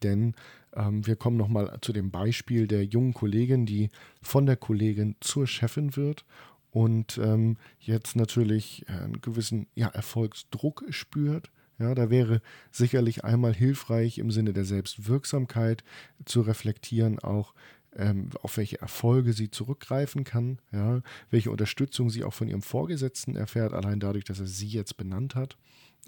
Denn 0.03 0.35
ähm, 0.75 1.07
wir 1.07 1.17
kommen 1.17 1.37
nochmal 1.37 1.79
zu 1.81 1.93
dem 1.93 2.11
Beispiel 2.11 2.67
der 2.67 2.85
jungen 2.85 3.15
Kollegin, 3.15 3.67
die 3.67 3.89
von 4.23 4.47
der 4.47 4.57
Kollegin 4.57 5.17
zur 5.21 5.47
Chefin 5.47 5.97
wird 5.97 6.25
und 6.71 7.19
ähm, 7.19 7.57
jetzt 7.79 8.17
natürlich 8.17 8.85
einen 8.89 9.21
gewissen 9.21 9.67
ja, 9.75 9.89
Erfolgsdruck 9.89 10.85
spürt. 10.91 11.51
Ja, 11.79 11.95
da 11.95 12.11
wäre 12.11 12.41
sicherlich 12.71 13.25
einmal 13.25 13.55
hilfreich 13.55 14.19
im 14.19 14.31
Sinne 14.31 14.53
der 14.53 14.65
Selbstwirksamkeit 14.65 15.85
zu 16.25 16.41
reflektieren, 16.41 17.19
auch 17.19 17.55
ähm, 17.97 18.31
auf 18.43 18.57
welche 18.57 18.81
Erfolge 18.81 19.33
sie 19.33 19.51
zurückgreifen 19.51 20.25
kann, 20.25 20.59
ja, 20.73 21.01
welche 21.31 21.51
Unterstützung 21.51 22.11
sie 22.11 22.25
auch 22.25 22.35
von 22.35 22.49
ihrem 22.49 22.63
Vorgesetzten 22.63 23.37
erfährt, 23.37 23.73
allein 23.73 24.01
dadurch, 24.01 24.25
dass 24.25 24.41
er 24.41 24.47
sie 24.47 24.69
jetzt 24.69 24.97
benannt 24.97 25.35
hat 25.35 25.57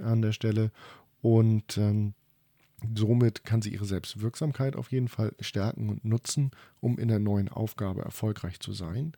an 0.03 0.23
der 0.23 0.33
Stelle. 0.33 0.71
Und 1.21 1.79
ähm, 1.79 2.15
Somit 2.95 3.45
kann 3.45 3.61
sie 3.61 3.73
ihre 3.73 3.85
Selbstwirksamkeit 3.85 4.77
auf 4.77 4.93
jeden 4.93 5.09
Fall 5.09 5.35
stärken 5.41 5.89
und 5.89 6.05
nutzen, 6.05 6.53
um 6.81 6.97
in 6.97 7.09
der 7.09 7.19
neuen 7.19 7.49
Aufgabe 7.49 8.03
erfolgreich 8.03 8.61
zu 8.61 8.73
sein. 8.73 9.13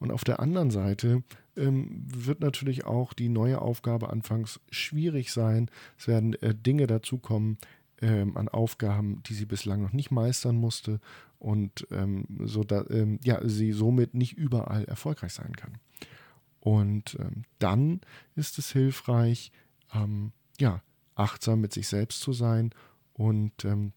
Und 0.00 0.10
auf 0.10 0.24
der 0.24 0.40
anderen 0.40 0.72
Seite 0.72 1.22
ähm, 1.56 2.04
wird 2.06 2.40
natürlich 2.40 2.86
auch 2.86 3.12
die 3.12 3.28
neue 3.28 3.62
Aufgabe 3.62 4.10
anfangs 4.10 4.58
schwierig 4.70 5.32
sein. 5.32 5.70
Es 5.96 6.08
werden 6.08 6.34
äh, 6.42 6.56
Dinge 6.56 6.88
dazukommen 6.88 7.58
ähm, 8.02 8.36
an 8.36 8.48
Aufgaben, 8.48 9.22
die 9.24 9.34
sie 9.34 9.46
bislang 9.46 9.80
noch 9.80 9.92
nicht 9.92 10.10
meistern 10.10 10.56
musste 10.56 10.98
und 11.38 11.86
ähm, 11.92 12.26
so 12.44 12.64
da, 12.64 12.84
ähm, 12.90 13.20
ja, 13.22 13.38
sie 13.46 13.72
somit 13.72 14.14
nicht 14.14 14.32
überall 14.32 14.84
erfolgreich 14.86 15.34
sein 15.34 15.54
kann. 15.54 15.78
Und 16.58 17.16
ähm, 17.20 17.44
dann 17.60 18.00
ist 18.34 18.58
es 18.58 18.72
hilfreich, 18.72 19.52
ähm, 19.94 20.32
ja, 20.58 20.82
achtsam 21.14 21.60
mit 21.60 21.72
sich 21.72 21.86
selbst 21.86 22.20
zu 22.20 22.32
sein 22.32 22.70
und 23.14 23.64
ähm, 23.64 23.92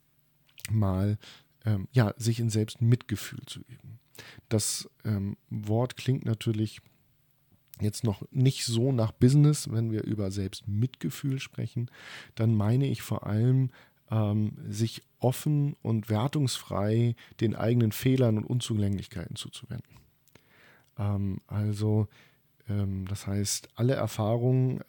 mal 0.70 1.18
ähm, 1.66 1.88
ja, 1.92 2.14
sich 2.18 2.40
in 2.40 2.50
Selbstmitgefühl 2.50 3.42
zu 3.46 3.60
üben. 3.62 4.00
Das 4.50 4.90
ähm, 5.04 5.38
Wort 5.50 5.98
klingt 5.98 6.26
natürlich 6.26 6.82
jetzt 7.80 8.04
noch 8.04 8.24
nicht 8.32 8.66
so 8.66 8.92
nach 8.92 9.12
Business, 9.12 9.72
wenn 9.72 9.92
wir 9.92 10.04
über 10.04 10.32
Selbstmitgefühl 10.32 11.40
sprechen, 11.40 11.92
dann 12.36 12.56
meine 12.56 12.88
ich 12.88 13.02
vor 13.02 13.28
allem, 13.28 13.70
ähm, 14.10 14.54
sich 14.70 15.04
offen 15.20 15.76
und 15.82 16.10
wertungsfrei 16.10 17.16
den 17.40 17.56
eigenen 17.56 17.92
Fehlern 17.92 18.38
und 18.38 18.46
Unzulänglichkeiten 18.46 19.36
zuzuwenden. 19.36 19.98
Ähm, 20.98 21.40
also 21.46 22.08
ähm, 22.70 23.06
das 23.08 23.28
heißt, 23.28 23.70
alle 23.76 23.94
Erfahrungen, 23.94 24.82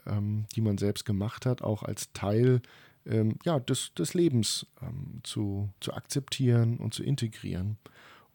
die 0.55 0.61
man 0.61 0.79
selbst 0.79 1.05
gemacht 1.05 1.47
hat, 1.47 1.63
auch 1.63 1.83
als 1.83 2.13
Teil 2.13 2.63
ähm, 3.07 3.39
ja, 3.45 3.59
des, 3.59 3.93
des 3.95 4.15
Lebens 4.15 4.67
ähm, 4.83 5.21
zu, 5.23 5.71
zu 5.81 5.95
akzeptieren 5.95 6.79
und 6.79 6.95
zu 6.95 7.03
integrieren. 7.03 7.79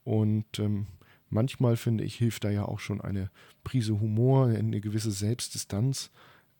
Und 0.03 0.59
ähm, 0.59 0.87
manchmal 1.29 1.77
finde 1.77 2.03
ich, 2.03 2.15
hilft 2.15 2.43
da 2.43 2.49
ja 2.49 2.65
auch 2.65 2.79
schon 2.79 3.01
eine 3.01 3.29
Prise 3.63 3.99
Humor, 3.99 4.47
eine 4.47 4.81
gewisse 4.81 5.11
Selbstdistanz, 5.11 6.11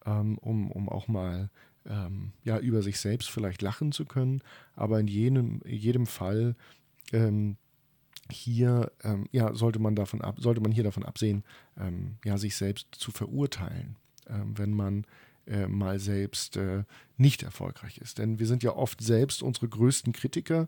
ähm, 0.05 0.37
um, 0.37 0.71
um 0.71 0.89
auch 0.89 1.07
mal 1.07 1.49
ähm, 1.85 2.33
ja, 2.43 2.59
über 2.59 2.81
sich 2.81 2.99
selbst 2.99 3.29
vielleicht 3.29 3.61
lachen 3.61 3.91
zu 3.91 4.05
können. 4.05 4.41
Aber 4.75 4.99
in 4.99 5.07
jedem, 5.07 5.61
jedem 5.65 6.05
Fall 6.05 6.55
ähm, 7.11 7.57
hier 8.31 8.91
ja, 9.31 9.53
sollte 9.53 9.79
man 9.79 9.97
davon 9.97 10.21
ab, 10.21 10.37
sollte 10.39 10.61
man 10.61 10.71
hier 10.71 10.85
davon 10.85 11.03
absehen, 11.03 11.43
ja, 12.23 12.37
sich 12.37 12.55
selbst 12.55 12.87
zu 12.95 13.11
verurteilen, 13.11 13.97
wenn 14.25 14.71
man 14.71 15.05
äh, 15.47 15.67
mal 15.67 15.99
selbst 15.99 16.57
äh, 16.57 16.83
nicht 17.17 17.43
erfolgreich 17.43 17.97
ist. 17.97 18.17
Denn 18.17 18.39
wir 18.39 18.47
sind 18.47 18.63
ja 18.63 18.75
oft 18.75 19.01
selbst 19.01 19.43
unsere 19.43 19.67
größten 19.67 20.13
Kritiker 20.13 20.67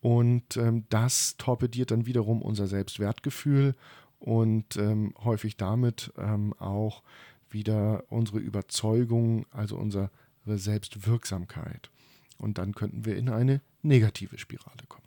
und 0.00 0.56
ähm, 0.56 0.84
das 0.88 1.36
torpediert 1.36 1.90
dann 1.90 2.06
wiederum 2.06 2.42
unser 2.42 2.66
Selbstwertgefühl 2.66 3.74
und 4.18 4.76
ähm, 4.76 5.14
häufig 5.22 5.56
damit 5.56 6.12
ähm, 6.18 6.52
auch 6.58 7.02
wieder 7.50 8.04
unsere 8.08 8.38
Überzeugung, 8.38 9.46
also 9.50 9.76
unsere 9.76 10.10
Selbstwirksamkeit. 10.44 11.90
Und 12.36 12.58
dann 12.58 12.74
könnten 12.74 13.04
wir 13.04 13.16
in 13.16 13.28
eine 13.28 13.60
negative 13.82 14.38
Spirale 14.38 14.84
kommen. 14.88 15.06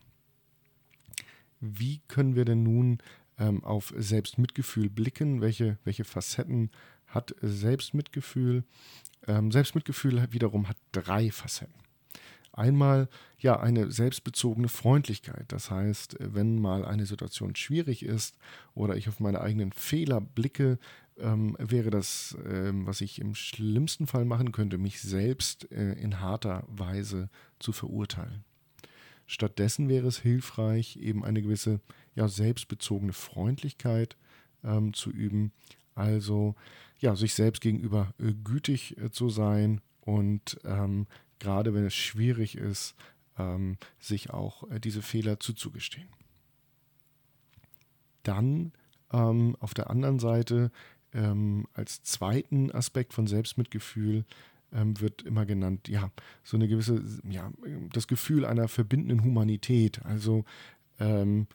Wie 1.60 2.01
können 2.08 2.36
wir 2.36 2.46
denn 2.46 2.63
nun 2.63 2.98
ähm, 3.38 3.63
auf 3.63 3.94
Selbstmitgefühl 3.96 4.89
blicken? 4.89 5.41
Welche, 5.41 5.77
welche 5.84 6.03
Facetten 6.03 6.72
hat 7.12 7.36
Selbstmitgefühl. 7.41 8.63
Ähm, 9.27 9.51
Selbstmitgefühl 9.51 10.27
wiederum 10.32 10.68
hat 10.68 10.77
drei 10.91 11.32
Facetten. 11.32 11.82
Einmal 12.53 13.08
ja 13.39 13.60
eine 13.60 13.91
selbstbezogene 13.91 14.68
Freundlichkeit. 14.68 15.46
Das 15.48 15.72
heißt, 15.72 16.18
wenn 16.20 16.60
mal 16.60 16.84
eine 16.84 17.06
Situation 17.06 17.56
schwierig 17.56 18.03
ist 18.03 18.38
oder 18.74 18.98
ich 18.98 19.08
auf 19.08 19.20
meine 19.20 19.39
eigenen 19.39 19.72
Fehler 19.72 20.20
blicke, 20.20 20.77
ähm, 21.18 21.56
wäre 21.60 21.91
das, 21.91 22.38
ähm, 22.46 22.86
was 22.86 23.01
ich 23.01 23.20
im 23.20 23.36
schlimmsten 23.36 24.08
Fall 24.08 24.25
machen 24.25 24.51
könnte, 24.51 24.77
mich 24.77 25.01
selbst 25.01 25.72
äh, 25.72 25.94
in 25.94 26.20
harter 26.20 26.65
Weise 26.68 27.30
zu 27.60 27.72
verurteilen. 27.72 28.44
Stattdessen 29.27 29.88
wäre 29.88 30.08
es 30.08 30.20
hilfreich, 30.20 30.98
eben 30.98 31.24
eine 31.24 31.41
gewisse 31.41 31.80
ja, 32.15 32.27
selbstbezogene 32.27 33.13
Freundlichkeit 33.13 34.18
ähm, 34.62 34.94
zu 34.94 35.10
üben. 35.10 35.53
Also 35.96 36.56
ja, 37.01 37.15
sich 37.15 37.34
selbst 37.34 37.62
gegenüber 37.62 38.13
äh, 38.20 38.34
gütig 38.34 38.98
äh, 38.98 39.12
zu 39.12 39.29
sein 39.29 39.81
und 40.01 40.60
ähm, 40.63 41.08
gerade 41.39 41.74
wenn 41.74 41.86
es 41.86 41.96
schwierig 41.96 42.55
ist, 42.58 42.96
ähm, 43.38 43.77
sich 44.00 44.29
auch 44.29 44.70
äh, 44.70 44.79
diese 44.79 45.01
Fehler 45.01 45.39
zuzugestehen. 45.39 46.10
Dann 48.24 48.72
ähm, 49.12 49.55
auf 49.60 49.74
der 49.74 49.89
anderen 49.89 50.20
Seite 50.20 50.72
ähm, 51.13 51.67
als 51.74 52.03
zweiten 52.03 52.72
Aspekt 52.72 53.13
von 53.13 53.27
Selbstmitgefühl 53.27 54.25
ähm, 54.72 55.00
wird 55.01 55.24
immer 55.24 55.46
genannt, 55.46 55.88
ja, 55.88 56.12
so 56.43 56.55
eine 56.55 56.67
gewisse, 56.67 57.03
ja, 57.27 57.51
das 57.91 58.08
Gefühl 58.08 58.46
einer 58.46 58.67
verbindenden 58.67 59.24
Humanität. 59.24 60.05
Also 60.05 60.46
ähm, 61.00 61.48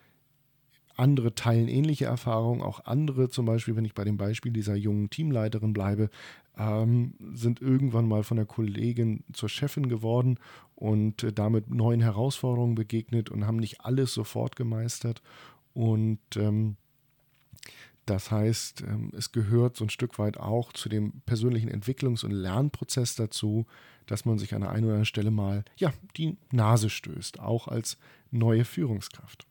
andere 0.97 1.35
teilen 1.35 1.69
ähnliche 1.69 2.07
Erfahrungen, 2.07 2.63
auch 2.63 2.85
andere, 2.85 3.29
zum 3.29 3.47
Beispiel, 3.47 3.77
wenn 3.77 3.85
ich 3.85 3.95
bei 3.95 4.05
dem 4.05 4.17
Beispiel 4.17 4.53
dieser 4.53 4.75
jungen 4.75 5.11
Teamleiterin 5.11 5.73
bleibe, 5.73 6.11
ähm, 6.57 7.15
sind 7.35 7.61
irgendwann 7.61 8.09
mal 8.09 8.23
von 8.23 8.37
der 8.37 8.47
Kollegin 8.47 9.25
zur 9.33 9.49
Chefin 9.49 9.89
geworden 9.89 10.39
und 10.75 11.23
äh, 11.23 11.33
damit 11.33 11.71
neuen 11.71 12.01
Herausforderungen 12.01 12.75
begegnet 12.75 13.31
und 13.31 13.47
haben 13.47 13.59
nicht 13.59 13.83
alles 13.83 14.15
sofort 14.15 14.57
gemeistert. 14.57 15.23
Und 15.75 16.21
ähm, 16.37 16.77
das 18.07 18.31
heißt, 18.31 18.83
ähm, 18.83 19.13
es 19.17 19.33
gehört 19.33 19.77
so 19.77 19.85
ein 19.85 19.91
Stück 19.91 20.19
weit 20.19 20.39
auch 20.39 20.73
zu 20.73 20.89
dem 20.89 21.21
persönlichen 21.27 21.69
Entwicklungs- 21.69 22.25
und 22.25 22.31
Lernprozess 22.31 23.17
dazu, 23.17 23.67
dass 24.07 24.25
man 24.25 24.39
sich 24.39 24.55
an 24.55 24.61
der 24.61 24.71
einen 24.71 24.85
oder 24.85 24.95
anderen 24.95 25.07
Stelle 25.07 25.33
mal 25.33 25.65
ja, 25.77 25.93
die 26.17 26.39
Nase 26.53 26.89
stößt, 26.89 27.41
auch 27.41 27.69
als 27.69 27.99
neue 28.31 28.65
Führungskraft. 28.65 29.47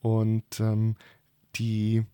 Und 0.00 0.60
ähm, 0.60 0.96
die 1.56 2.04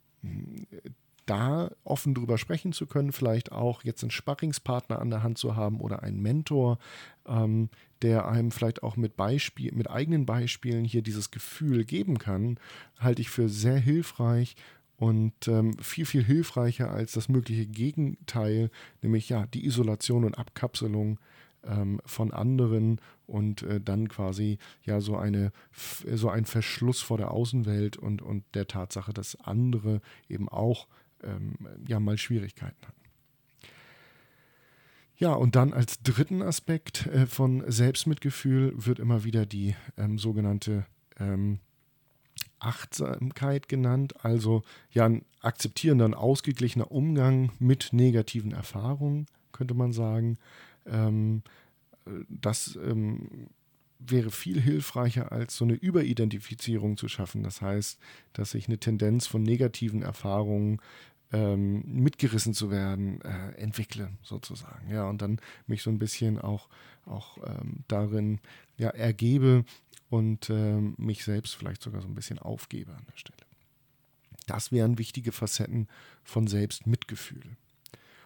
da 1.27 1.71
offen 1.85 2.15
drüber 2.15 2.39
sprechen 2.39 2.73
zu 2.73 2.87
können, 2.87 3.13
vielleicht 3.13 3.53
auch 3.53 3.83
jetzt 3.83 4.03
einen 4.03 4.11
Sparringspartner 4.11 4.99
an 4.99 5.11
der 5.11 5.23
Hand 5.23 5.39
zu 5.39 5.57
haben 5.57 5.81
oder 5.81 6.03
einen 6.03 6.21
Mentor, 6.21 6.79
ähm, 7.27 7.71
der 8.03 8.29
einem 8.29 8.51
vielleicht 8.51 8.83
auch 8.83 8.97
mit, 8.97 9.17
Beispiel, 9.17 9.73
mit 9.73 9.91
eigenen 9.91 10.27
Beispielen 10.27 10.85
hier 10.85 11.03
dieses 11.03 11.31
Gefühl 11.31 11.85
geben 11.85 12.19
kann, 12.19 12.59
halte 12.99 13.23
ich 13.23 13.31
für 13.31 13.49
sehr 13.49 13.79
hilfreich 13.79 14.57
und 14.97 15.49
ähm, 15.49 15.77
viel, 15.79 16.07
viel 16.07 16.23
hilfreicher 16.23 16.91
als 16.91 17.13
das 17.13 17.29
mögliche 17.29 17.67
Gegenteil, 17.67 18.71
nämlich 19.03 19.29
ja 19.29 19.47
die 19.47 19.65
Isolation 19.67 20.25
und 20.25 20.39
Abkapselung 20.39 21.19
ähm, 21.67 22.01
von 22.05 22.33
anderen 22.33 23.01
und 23.27 23.63
äh, 23.63 23.81
dann 23.81 24.09
quasi 24.09 24.59
ja 24.85 25.01
so 25.01 25.17
eine 25.17 25.53
so 26.15 26.29
ein 26.29 26.45
Verschluss 26.45 27.01
vor 27.01 27.19
der 27.19 27.31
Außenwelt 27.31 27.97
und, 27.97 28.23
und 28.23 28.45
der 28.55 28.67
Tatsache, 28.67 29.13
dass 29.13 29.41
andere 29.41 30.01
eben 30.29 30.49
auch 30.49 30.89
ähm, 31.23 31.55
ja 31.87 32.01
mal 32.01 32.19
Schwierigkeiten 32.19 32.87
hatten. 32.87 33.05
Ja, 35.17 35.33
und 35.33 35.55
dann 35.55 35.73
als 35.73 36.03
dritten 36.03 36.43
Aspekt 36.43 37.07
äh, 37.07 37.27
von 37.27 37.63
Selbstmitgefühl 37.67 38.73
wird 38.77 38.99
immer 38.99 39.25
wieder 39.25 39.47
die 39.47 39.77
ähm, 39.97 40.19
sogenannte 40.19 40.87
ähm, 41.19 41.61
Achtsamkeit 42.59 43.69
genannt, 43.69 44.25
also 44.25 44.63
ja 44.91 45.05
ein 45.05 45.25
akzeptierender 45.41 46.07
und 46.07 46.15
ausgeglichener 46.15 46.91
Umgang 46.91 47.53
mit 47.59 47.91
negativen 47.93 48.53
Erfahrungen, 48.53 49.27
könnte 49.53 49.75
man 49.75 49.93
sagen. 49.93 50.39
Ähm, 50.87 51.43
das 52.29 52.77
ähm, 52.77 53.49
wäre 53.99 54.31
viel 54.31 54.61
hilfreicher, 54.61 55.33
als 55.33 55.57
so 55.57 55.65
eine 55.65 55.75
Überidentifizierung 55.75 56.97
zu 56.97 57.09
schaffen. 57.09 57.43
Das 57.43 57.63
heißt, 57.63 57.99
dass 58.33 58.55
ich 58.55 58.69
eine 58.69 58.79
Tendenz 58.79 59.27
von 59.27 59.43
negativen 59.43 60.03
Erfahrungen 60.03 60.81
ähm, 61.33 61.83
mitgerissen 61.87 62.55
zu 62.55 62.71
werden, 62.71 63.21
äh, 63.23 63.53
entwickle, 63.57 64.11
sozusagen. 64.23 64.91
Ja, 64.91 65.09
und 65.09 65.23
dann 65.23 65.41
mich 65.67 65.83
so 65.83 65.91
ein 65.91 65.99
bisschen 65.99 66.39
auch, 66.39 66.69
auch 67.07 67.39
ähm, 67.45 67.85
darin 67.89 68.41
ja, 68.77 68.91
ergebe 68.91 69.65
und 70.11 70.51
ähm, 70.51 70.95
mich 70.99 71.25
selbst 71.25 71.55
vielleicht 71.55 71.83
sogar 71.83 72.03
so 72.03 72.09
ein 72.09 72.15
bisschen 72.15 72.39
aufgebe 72.39 72.93
an 72.93 73.05
der 73.11 73.19
Stelle. 73.19 73.39
Das 74.47 74.71
wären 74.71 74.99
wichtige 74.99 75.33
Facetten 75.33 75.89
von 76.23 76.47
Selbstmitgefühl. 76.47 77.57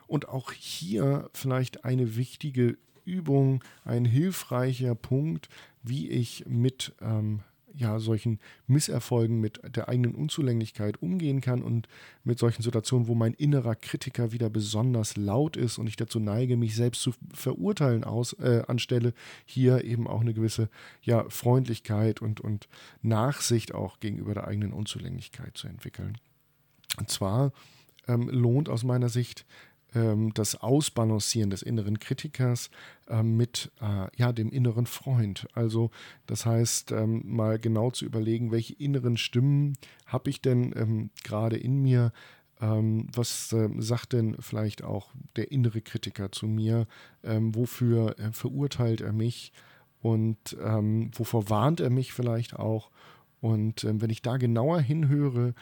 Und 0.09 0.29
auch 0.29 0.53
hier 0.53 1.31
vielleicht 1.33 1.85
eine 1.85 2.17
wichtige 2.17 2.77
Übung, 3.05 3.63
ein 3.85 4.05
hilfreicher 4.05 4.95
Punkt, 4.95 5.49
wie 5.83 6.09
ich 6.09 6.45
mit 6.47 6.93
ähm, 7.01 7.41
ja, 7.79 8.01
solchen 8.01 8.41
Misserfolgen, 8.67 9.41
mit 9.41 9.61
der 9.77 9.89
eigenen 9.89 10.15
Unzulänglichkeit 10.15 11.01
umgehen 11.01 11.41
kann 11.41 11.63
und 11.63 11.87
mit 12.25 12.39
solchen 12.39 12.63
Situationen, 12.63 13.07
wo 13.07 13.15
mein 13.15 13.35
innerer 13.35 13.77
Kritiker 13.77 14.33
wieder 14.33 14.51
besonders 14.51 15.17
laut 15.17 15.57
ist 15.57 15.79
und 15.79 15.87
ich 15.87 15.97
dazu 15.97 16.19
neige, 16.19 16.57
mich 16.57 16.75
selbst 16.75 17.03
zu 17.03 17.13
verurteilen 17.33 18.03
aus, 18.03 18.33
äh, 18.35 18.63
anstelle 18.67 19.15
hier 19.47 19.85
eben 19.85 20.09
auch 20.09 20.21
eine 20.21 20.35
gewisse 20.35 20.69
ja, 21.03 21.25
Freundlichkeit 21.29 22.21
und, 22.21 22.41
und 22.41 22.69
Nachsicht 23.03 23.75
auch 23.75 24.01
gegenüber 24.01 24.35
der 24.35 24.49
eigenen 24.49 24.73
Unzulänglichkeit 24.73 25.57
zu 25.57 25.69
entwickeln. 25.69 26.19
Und 26.99 27.11
zwar 27.11 27.53
ähm, 28.09 28.29
lohnt 28.29 28.69
aus 28.69 28.83
meiner 28.83 29.09
Sicht 29.09 29.47
ähm, 29.95 30.33
das 30.35 30.55
Ausbalancieren 30.57 31.51
des 31.51 31.63
inneren 31.63 31.99
Kritikers 31.99 32.71
äh, 33.09 33.23
mit 33.23 33.71
äh, 33.81 34.07
ja, 34.17 34.33
dem 34.33 34.51
inneren 34.51 34.87
Freund. 34.87 35.47
Also 35.55 35.91
das 36.27 36.47
heißt, 36.47 36.93
ähm, 36.93 37.23
mal 37.25 37.59
genau 37.59 37.91
zu 37.91 38.05
überlegen, 38.05 38.51
welche 38.51 38.75
inneren 38.75 39.17
Stimmen 39.17 39.75
habe 40.07 40.31
ich 40.31 40.41
denn 40.41 40.73
ähm, 40.77 41.11
gerade 41.25 41.57
in 41.57 41.83
mir, 41.83 42.13
ähm, 42.61 43.07
was 43.13 43.53
äh, 43.53 43.69
sagt 43.79 44.13
denn 44.13 44.37
vielleicht 44.41 44.83
auch 44.83 45.11
der 45.37 45.53
innere 45.53 45.81
Kritiker 45.81 46.33
zu 46.33 46.47
mir? 46.47 46.87
Ähm, 47.23 47.55
wofür 47.55 48.19
äh, 48.19 48.33
verurteilt 48.33 49.01
er 49.01 49.13
mich? 49.13 49.53
Und 50.01 50.57
ähm, 50.63 51.11
wovor 51.15 51.51
warnt 51.51 51.81
er 51.81 51.91
mich 51.91 52.13
vielleicht 52.13 52.57
auch? 52.57 52.91
Und 53.41 53.85
ähm, 53.85 54.01
wenn 54.01 54.11
ich 54.11 54.23
da 54.23 54.37
genauer 54.37 54.81
hinhöre, 54.81 55.55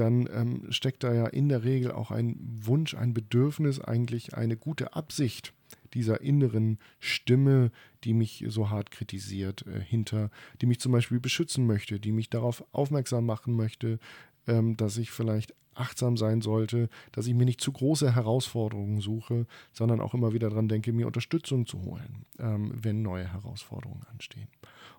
dann 0.00 0.28
ähm, 0.32 0.66
steckt 0.70 1.04
da 1.04 1.12
ja 1.12 1.26
in 1.26 1.48
der 1.48 1.64
Regel 1.64 1.92
auch 1.92 2.10
ein 2.10 2.36
Wunsch, 2.40 2.94
ein 2.94 3.14
Bedürfnis, 3.14 3.80
eigentlich 3.80 4.34
eine 4.34 4.56
gute 4.56 4.94
Absicht 4.94 5.52
dieser 5.94 6.20
inneren 6.20 6.78
Stimme, 6.98 7.70
die 8.04 8.14
mich 8.14 8.44
so 8.48 8.70
hart 8.70 8.90
kritisiert, 8.90 9.66
äh, 9.66 9.80
hinter, 9.80 10.30
die 10.60 10.66
mich 10.66 10.80
zum 10.80 10.92
Beispiel 10.92 11.20
beschützen 11.20 11.66
möchte, 11.66 12.00
die 12.00 12.12
mich 12.12 12.30
darauf 12.30 12.64
aufmerksam 12.72 13.26
machen 13.26 13.54
möchte, 13.54 13.98
ähm, 14.46 14.76
dass 14.76 14.96
ich 14.96 15.10
vielleicht 15.10 15.54
achtsam 15.74 16.16
sein 16.16 16.40
sollte, 16.40 16.88
dass 17.12 17.26
ich 17.26 17.34
mir 17.34 17.44
nicht 17.44 17.60
zu 17.60 17.72
große 17.72 18.14
Herausforderungen 18.14 19.00
suche, 19.00 19.46
sondern 19.72 20.00
auch 20.00 20.14
immer 20.14 20.32
wieder 20.32 20.50
daran 20.50 20.68
denke, 20.68 20.92
mir 20.92 21.06
Unterstützung 21.06 21.66
zu 21.66 21.82
holen, 21.82 22.26
ähm, 22.38 22.72
wenn 22.74 23.02
neue 23.02 23.32
Herausforderungen 23.32 24.04
anstehen. 24.10 24.48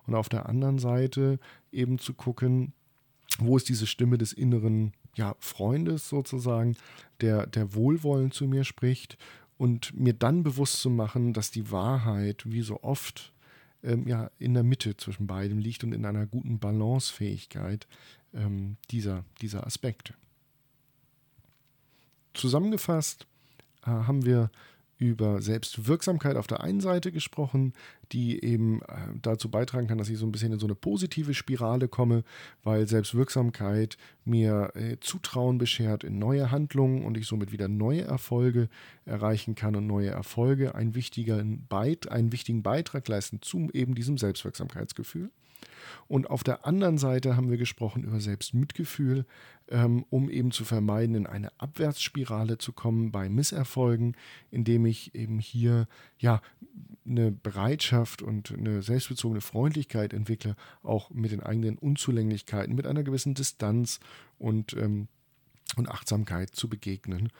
Und 0.06 0.14
auf 0.14 0.28
der 0.28 0.48
anderen 0.48 0.78
Seite 0.78 1.38
eben 1.70 1.98
zu 1.98 2.14
gucken, 2.14 2.72
wo 3.40 3.56
ist 3.56 3.68
diese 3.68 3.86
Stimme 3.86 4.18
des 4.18 4.32
inneren 4.32 4.92
ja, 5.14 5.36
Freundes 5.38 6.08
sozusagen, 6.08 6.76
der, 7.20 7.46
der 7.46 7.74
Wohlwollen 7.74 8.30
zu 8.30 8.46
mir 8.46 8.64
spricht 8.64 9.18
und 9.58 9.94
mir 9.98 10.12
dann 10.12 10.42
bewusst 10.42 10.80
zu 10.80 10.90
machen, 10.90 11.32
dass 11.32 11.50
die 11.50 11.70
Wahrheit, 11.70 12.42
wie 12.50 12.62
so 12.62 12.82
oft, 12.82 13.32
ähm, 13.82 14.06
ja, 14.06 14.30
in 14.38 14.54
der 14.54 14.62
Mitte 14.62 14.96
zwischen 14.96 15.26
beidem 15.26 15.58
liegt 15.58 15.84
und 15.84 15.92
in 15.92 16.04
einer 16.04 16.26
guten 16.26 16.58
Balancefähigkeit 16.58 17.86
ähm, 18.34 18.76
dieser, 18.90 19.24
dieser 19.40 19.66
Aspekte. 19.66 20.14
Zusammengefasst 22.34 23.26
äh, 23.82 23.90
haben 23.90 24.24
wir 24.24 24.50
über 25.02 25.42
Selbstwirksamkeit 25.42 26.36
auf 26.36 26.46
der 26.46 26.62
einen 26.62 26.80
Seite 26.80 27.10
gesprochen, 27.10 27.72
die 28.12 28.42
eben 28.44 28.82
äh, 28.82 28.94
dazu 29.20 29.50
beitragen 29.50 29.88
kann, 29.88 29.98
dass 29.98 30.08
ich 30.08 30.16
so 30.16 30.24
ein 30.24 30.30
bisschen 30.30 30.52
in 30.52 30.60
so 30.60 30.66
eine 30.66 30.76
positive 30.76 31.34
Spirale 31.34 31.88
komme, 31.88 32.22
weil 32.62 32.86
Selbstwirksamkeit 32.86 33.96
mir 34.24 34.70
äh, 34.76 34.98
Zutrauen 35.00 35.58
beschert 35.58 36.04
in 36.04 36.20
neue 36.20 36.52
Handlungen 36.52 37.04
und 37.04 37.16
ich 37.16 37.26
somit 37.26 37.50
wieder 37.50 37.66
neue 37.66 38.02
Erfolge 38.02 38.68
erreichen 39.04 39.56
kann 39.56 39.74
und 39.74 39.88
neue 39.88 40.10
Erfolge 40.10 40.76
einen 40.76 40.94
wichtigen, 40.94 41.66
Beit 41.68 42.08
einen 42.08 42.30
wichtigen 42.30 42.62
Beitrag 42.62 43.08
leisten 43.08 43.42
zu 43.42 43.70
eben 43.72 43.96
diesem 43.96 44.18
Selbstwirksamkeitsgefühl. 44.18 45.32
Und 46.08 46.28
auf 46.28 46.44
der 46.44 46.66
anderen 46.66 46.98
Seite 46.98 47.36
haben 47.36 47.50
wir 47.50 47.56
gesprochen 47.56 48.04
über 48.04 48.20
Selbstmitgefühl, 48.20 49.24
ähm, 49.68 50.04
um 50.10 50.28
eben 50.28 50.50
zu 50.50 50.64
vermeiden, 50.64 51.14
in 51.14 51.26
eine 51.26 51.50
Abwärtsspirale 51.58 52.58
zu 52.58 52.72
kommen 52.72 53.12
bei 53.12 53.28
Misserfolgen, 53.28 54.16
indem 54.50 54.86
ich 54.86 55.14
eben 55.14 55.38
hier 55.38 55.86
ja 56.18 56.42
eine 57.06 57.32
Bereitschaft 57.32 58.22
und 58.22 58.52
eine 58.52 58.82
selbstbezogene 58.82 59.40
Freundlichkeit 59.40 60.12
entwickle, 60.12 60.56
auch 60.82 61.10
mit 61.10 61.32
den 61.32 61.42
eigenen 61.42 61.78
Unzulänglichkeiten, 61.78 62.74
mit 62.74 62.86
einer 62.86 63.02
gewissen 63.02 63.34
Distanz 63.34 64.00
und, 64.38 64.74
ähm, 64.74 65.08
und 65.76 65.88
Achtsamkeit 65.88 66.50
zu 66.50 66.68
begegnen 66.68 67.30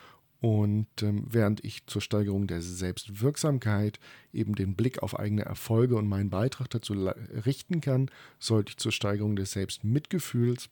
und 0.43 0.89
ähm, 1.03 1.25
während 1.31 1.65
ich 1.65 1.87
zur 1.87 2.03
Steigerung 2.03 2.49
der 2.49 2.61
Selbstwirksamkeit 2.61 4.01
eben 4.33 4.57
den 4.57 4.75
Blick 4.75 5.01
auf 5.01 5.17
eigene 5.17 5.45
Erfolge 5.45 5.95
und 5.95 6.09
meinen 6.09 6.31
Beitrag 6.31 6.69
dazu 6.69 6.95
richten 7.47 7.81
kann, 7.81 8.11
sollte 8.41 8.71
ich 8.71 8.77
zur 8.77 8.91
Steigerung 8.91 9.37
des 9.37 9.53
Selbstmitgefühls 9.53 10.69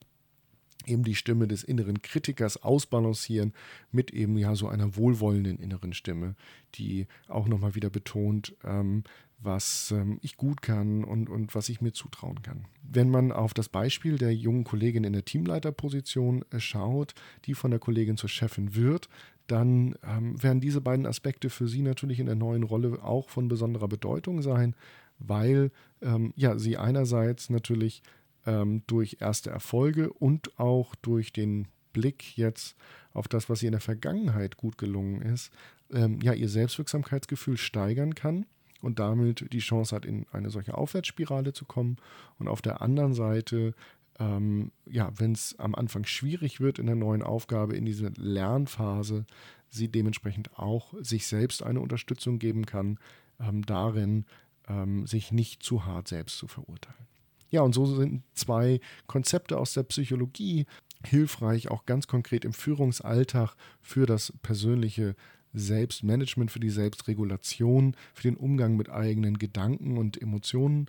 eben 0.87 1.05
die 1.05 1.15
Stimme 1.15 1.47
des 1.47 1.63
inneren 1.63 2.03
Kritikers 2.03 2.61
ausbalancieren 2.65 3.53
mit 3.93 4.11
eben 4.11 4.37
ja 4.39 4.57
so 4.57 4.67
einer 4.67 4.97
wohlwollenden 4.97 5.61
inneren 5.61 5.93
Stimme, 5.93 6.35
die 6.75 7.07
auch 7.29 7.47
nochmal 7.47 7.77
wieder 7.77 7.91
betont, 7.91 8.57
ähm, 8.65 9.05
was 9.43 9.91
ähm, 9.91 10.19
ich 10.21 10.37
gut 10.37 10.63
kann 10.63 11.03
und, 11.03 11.31
und 11.31 11.55
was 11.55 11.69
ich 11.69 11.81
mir 11.81 11.93
zutrauen 11.93 12.43
kann. 12.43 12.67
Wenn 12.83 13.11
man 13.11 13.33
auf 13.33 13.55
das 13.55 13.69
Beispiel 13.69 14.19
der 14.19 14.35
jungen 14.35 14.65
Kollegin 14.65 15.05
in 15.05 15.13
der 15.13 15.25
Teamleiterposition 15.25 16.45
äh, 16.51 16.61
schaut, 16.61 17.15
die 17.47 17.55
von 17.55 17.71
der 17.71 17.81
Kollegin 17.81 18.17
zur 18.17 18.29
Chefin 18.29 18.75
wird, 18.75 19.09
dann 19.51 19.95
ähm, 20.07 20.41
werden 20.43 20.61
diese 20.61 20.81
beiden 20.81 21.07
Aspekte 21.07 21.51
für 21.51 21.69
sie 21.69 21.83
natürlich 21.83 22.21
in 22.21 22.27
der 22.27 22.35
neuen 22.35 22.63
Rolle 22.63 23.03
auch 23.03 23.29
von 23.29 23.49
besonderer 23.49 23.89
Bedeutung 23.89 24.43
sein, 24.43 24.75
weil 25.19 25.71
ähm, 26.03 26.33
ja, 26.37 26.59
sie 26.59 26.77
einerseits 26.77 27.51
natürlich 27.51 28.03
ähm, 28.47 28.83
durch 28.87 29.19
erste 29.21 29.51
Erfolge 29.51 30.13
und 30.13 30.59
auch 30.59 30.95
durch 30.97 31.33
den 31.33 31.69
Blick 31.93 32.37
jetzt 32.37 32.77
auf 33.13 33.29
das, 33.29 33.49
was 33.51 33.63
ihr 33.63 33.69
in 33.69 33.73
der 33.73 33.81
Vergangenheit 33.81 34.57
gut 34.57 34.79
gelungen 34.79 35.23
ist, 35.23 35.53
ähm, 35.93 36.21
ja, 36.23 36.33
ihr 36.33 36.49
Selbstwirksamkeitsgefühl 36.49 37.57
steigern 37.57 38.15
kann 38.15 38.47
und 38.81 38.99
damit 38.99 39.53
die 39.53 39.59
Chance 39.59 39.95
hat, 39.95 40.07
in 40.07 40.27
eine 40.33 40.51
solche 40.51 40.77
Aufwärtsspirale 40.77 41.53
zu 41.53 41.65
kommen. 41.65 41.97
Und 42.39 42.49
auf 42.49 42.63
der 42.63 42.81
anderen 42.81 43.15
Seite, 43.15 43.75
ähm, 44.21 44.71
ja, 44.87 45.11
wenn 45.17 45.33
es 45.33 45.59
am 45.59 45.75
Anfang 45.75 46.05
schwierig 46.05 46.61
wird 46.61 46.79
in 46.79 46.87
der 46.87 46.95
neuen 46.95 47.23
Aufgabe, 47.23 47.75
in 47.75 47.87
dieser 47.87 48.11
Lernphase, 48.17 49.25
sie 49.71 49.89
dementsprechend 49.89 50.59
auch 50.59 50.95
sich 51.01 51.27
selbst 51.27 51.63
eine 51.63 51.81
Unterstützung 51.81 52.39
geben 52.39 52.67
kann, 52.67 52.99
ähm, 53.41 53.65
darin, 53.65 54.27
ähm, 54.69 55.07
sich 55.07 55.33
nicht 55.33 55.63
zu 55.63 55.87
hart 55.87 56.07
selbst 56.07 56.37
zu 56.37 56.47
verurteilen. 56.47 57.07
Ja, 57.51 57.63
und 57.63 57.75
so 57.75 57.87
sind 57.87 58.23
zwei 58.35 58.81
Konzepte 59.07 59.59
aus 59.59 59.73
der 59.73 59.83
Psychologie 59.85 60.67
hilfreich, 61.05 61.71
auch 61.71 61.87
ganz 61.87 62.07
konkret 62.07 62.45
im 62.45 62.53
Führungsalltag 62.53 63.57
für 63.81 64.07
das 64.07 64.33
persönliche 64.43 65.17
Selbstmanagement, 65.53 66.51
für 66.51 66.61
die 66.61 66.71
Selbstregulation, 66.71 67.97
für 68.15 68.23
den 68.23 68.37
Umgang 68.37 68.77
mit 68.77 68.91
eigenen 68.91 69.39
Gedanken 69.39 69.97
und 69.97 70.21
Emotionen 70.21 70.87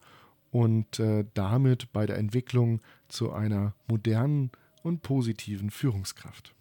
und 0.51 0.99
äh, 0.99 1.25
damit 1.33 1.91
bei 1.93 2.05
der 2.05 2.17
Entwicklung 2.17 2.81
zu 3.07 3.31
einer 3.31 3.73
modernen 3.87 4.51
und 4.83 5.01
positiven 5.01 5.69
Führungskraft. 5.69 6.53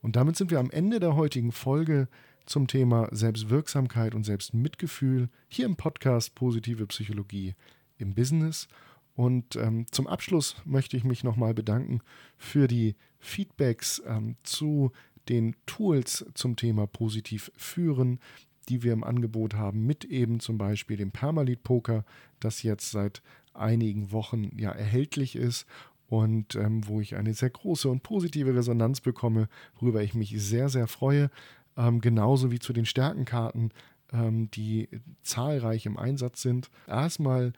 Und 0.00 0.16
damit 0.16 0.36
sind 0.36 0.50
wir 0.50 0.60
am 0.60 0.70
Ende 0.70 1.00
der 1.00 1.16
heutigen 1.16 1.52
Folge 1.52 2.08
zum 2.46 2.66
Thema 2.66 3.08
Selbstwirksamkeit 3.10 4.14
und 4.14 4.24
Selbstmitgefühl 4.24 5.28
hier 5.48 5.66
im 5.66 5.76
Podcast 5.76 6.34
Positive 6.34 6.86
Psychologie 6.86 7.54
im 7.98 8.14
Business. 8.14 8.68
Und 9.14 9.56
ähm, 9.56 9.86
zum 9.90 10.06
Abschluss 10.06 10.56
möchte 10.64 10.96
ich 10.96 11.04
mich 11.04 11.24
nochmal 11.24 11.52
bedanken 11.52 12.00
für 12.36 12.68
die 12.68 12.94
Feedbacks 13.18 14.00
ähm, 14.06 14.36
zu 14.44 14.92
den 15.28 15.56
Tools 15.66 16.24
zum 16.34 16.56
Thema 16.56 16.86
positiv 16.86 17.50
führen, 17.56 18.20
die 18.68 18.82
wir 18.82 18.92
im 18.92 19.04
Angebot 19.04 19.54
haben, 19.54 19.86
mit 19.86 20.04
eben 20.04 20.40
zum 20.40 20.58
Beispiel 20.58 20.96
dem 20.96 21.10
Permalit 21.10 21.62
Poker, 21.62 22.04
das 22.40 22.62
jetzt 22.62 22.90
seit 22.90 23.22
einigen 23.54 24.12
Wochen 24.12 24.50
ja 24.56 24.70
erhältlich 24.70 25.36
ist 25.36 25.66
und 26.08 26.54
ähm, 26.54 26.86
wo 26.86 27.00
ich 27.00 27.16
eine 27.16 27.34
sehr 27.34 27.50
große 27.50 27.88
und 27.88 28.02
positive 28.02 28.54
Resonanz 28.54 29.00
bekomme, 29.00 29.48
worüber 29.78 30.02
ich 30.02 30.14
mich 30.14 30.34
sehr, 30.36 30.68
sehr 30.68 30.86
freue. 30.86 31.30
Ähm, 31.76 32.00
genauso 32.00 32.50
wie 32.50 32.58
zu 32.58 32.72
den 32.72 32.86
Stärkenkarten, 32.86 33.72
ähm, 34.12 34.50
die 34.50 34.88
zahlreich 35.22 35.86
im 35.86 35.96
Einsatz 35.96 36.42
sind. 36.42 36.70
Erstmal 36.86 37.52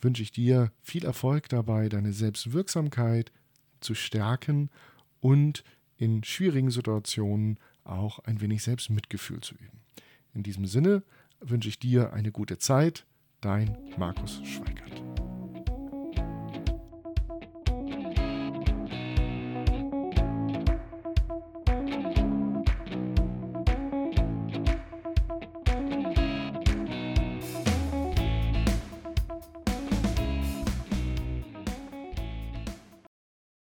wünsche 0.00 0.22
ich 0.22 0.32
dir 0.32 0.72
viel 0.80 1.04
Erfolg 1.04 1.48
dabei, 1.48 1.88
deine 1.88 2.12
Selbstwirksamkeit 2.12 3.30
zu 3.80 3.94
stärken 3.94 4.68
und 5.20 5.62
in 5.96 6.24
schwierigen 6.24 6.70
Situationen 6.70 7.58
auch 7.84 8.18
ein 8.20 8.40
wenig 8.40 8.62
Selbstmitgefühl 8.64 9.40
zu 9.40 9.54
üben. 9.54 9.81
In 10.34 10.42
diesem 10.42 10.66
Sinne 10.66 11.02
wünsche 11.40 11.68
ich 11.68 11.78
dir 11.78 12.12
eine 12.12 12.32
gute 12.32 12.58
Zeit. 12.58 13.04
Dein 13.40 13.76
Markus 13.96 14.40
Schweigert. 14.44 15.01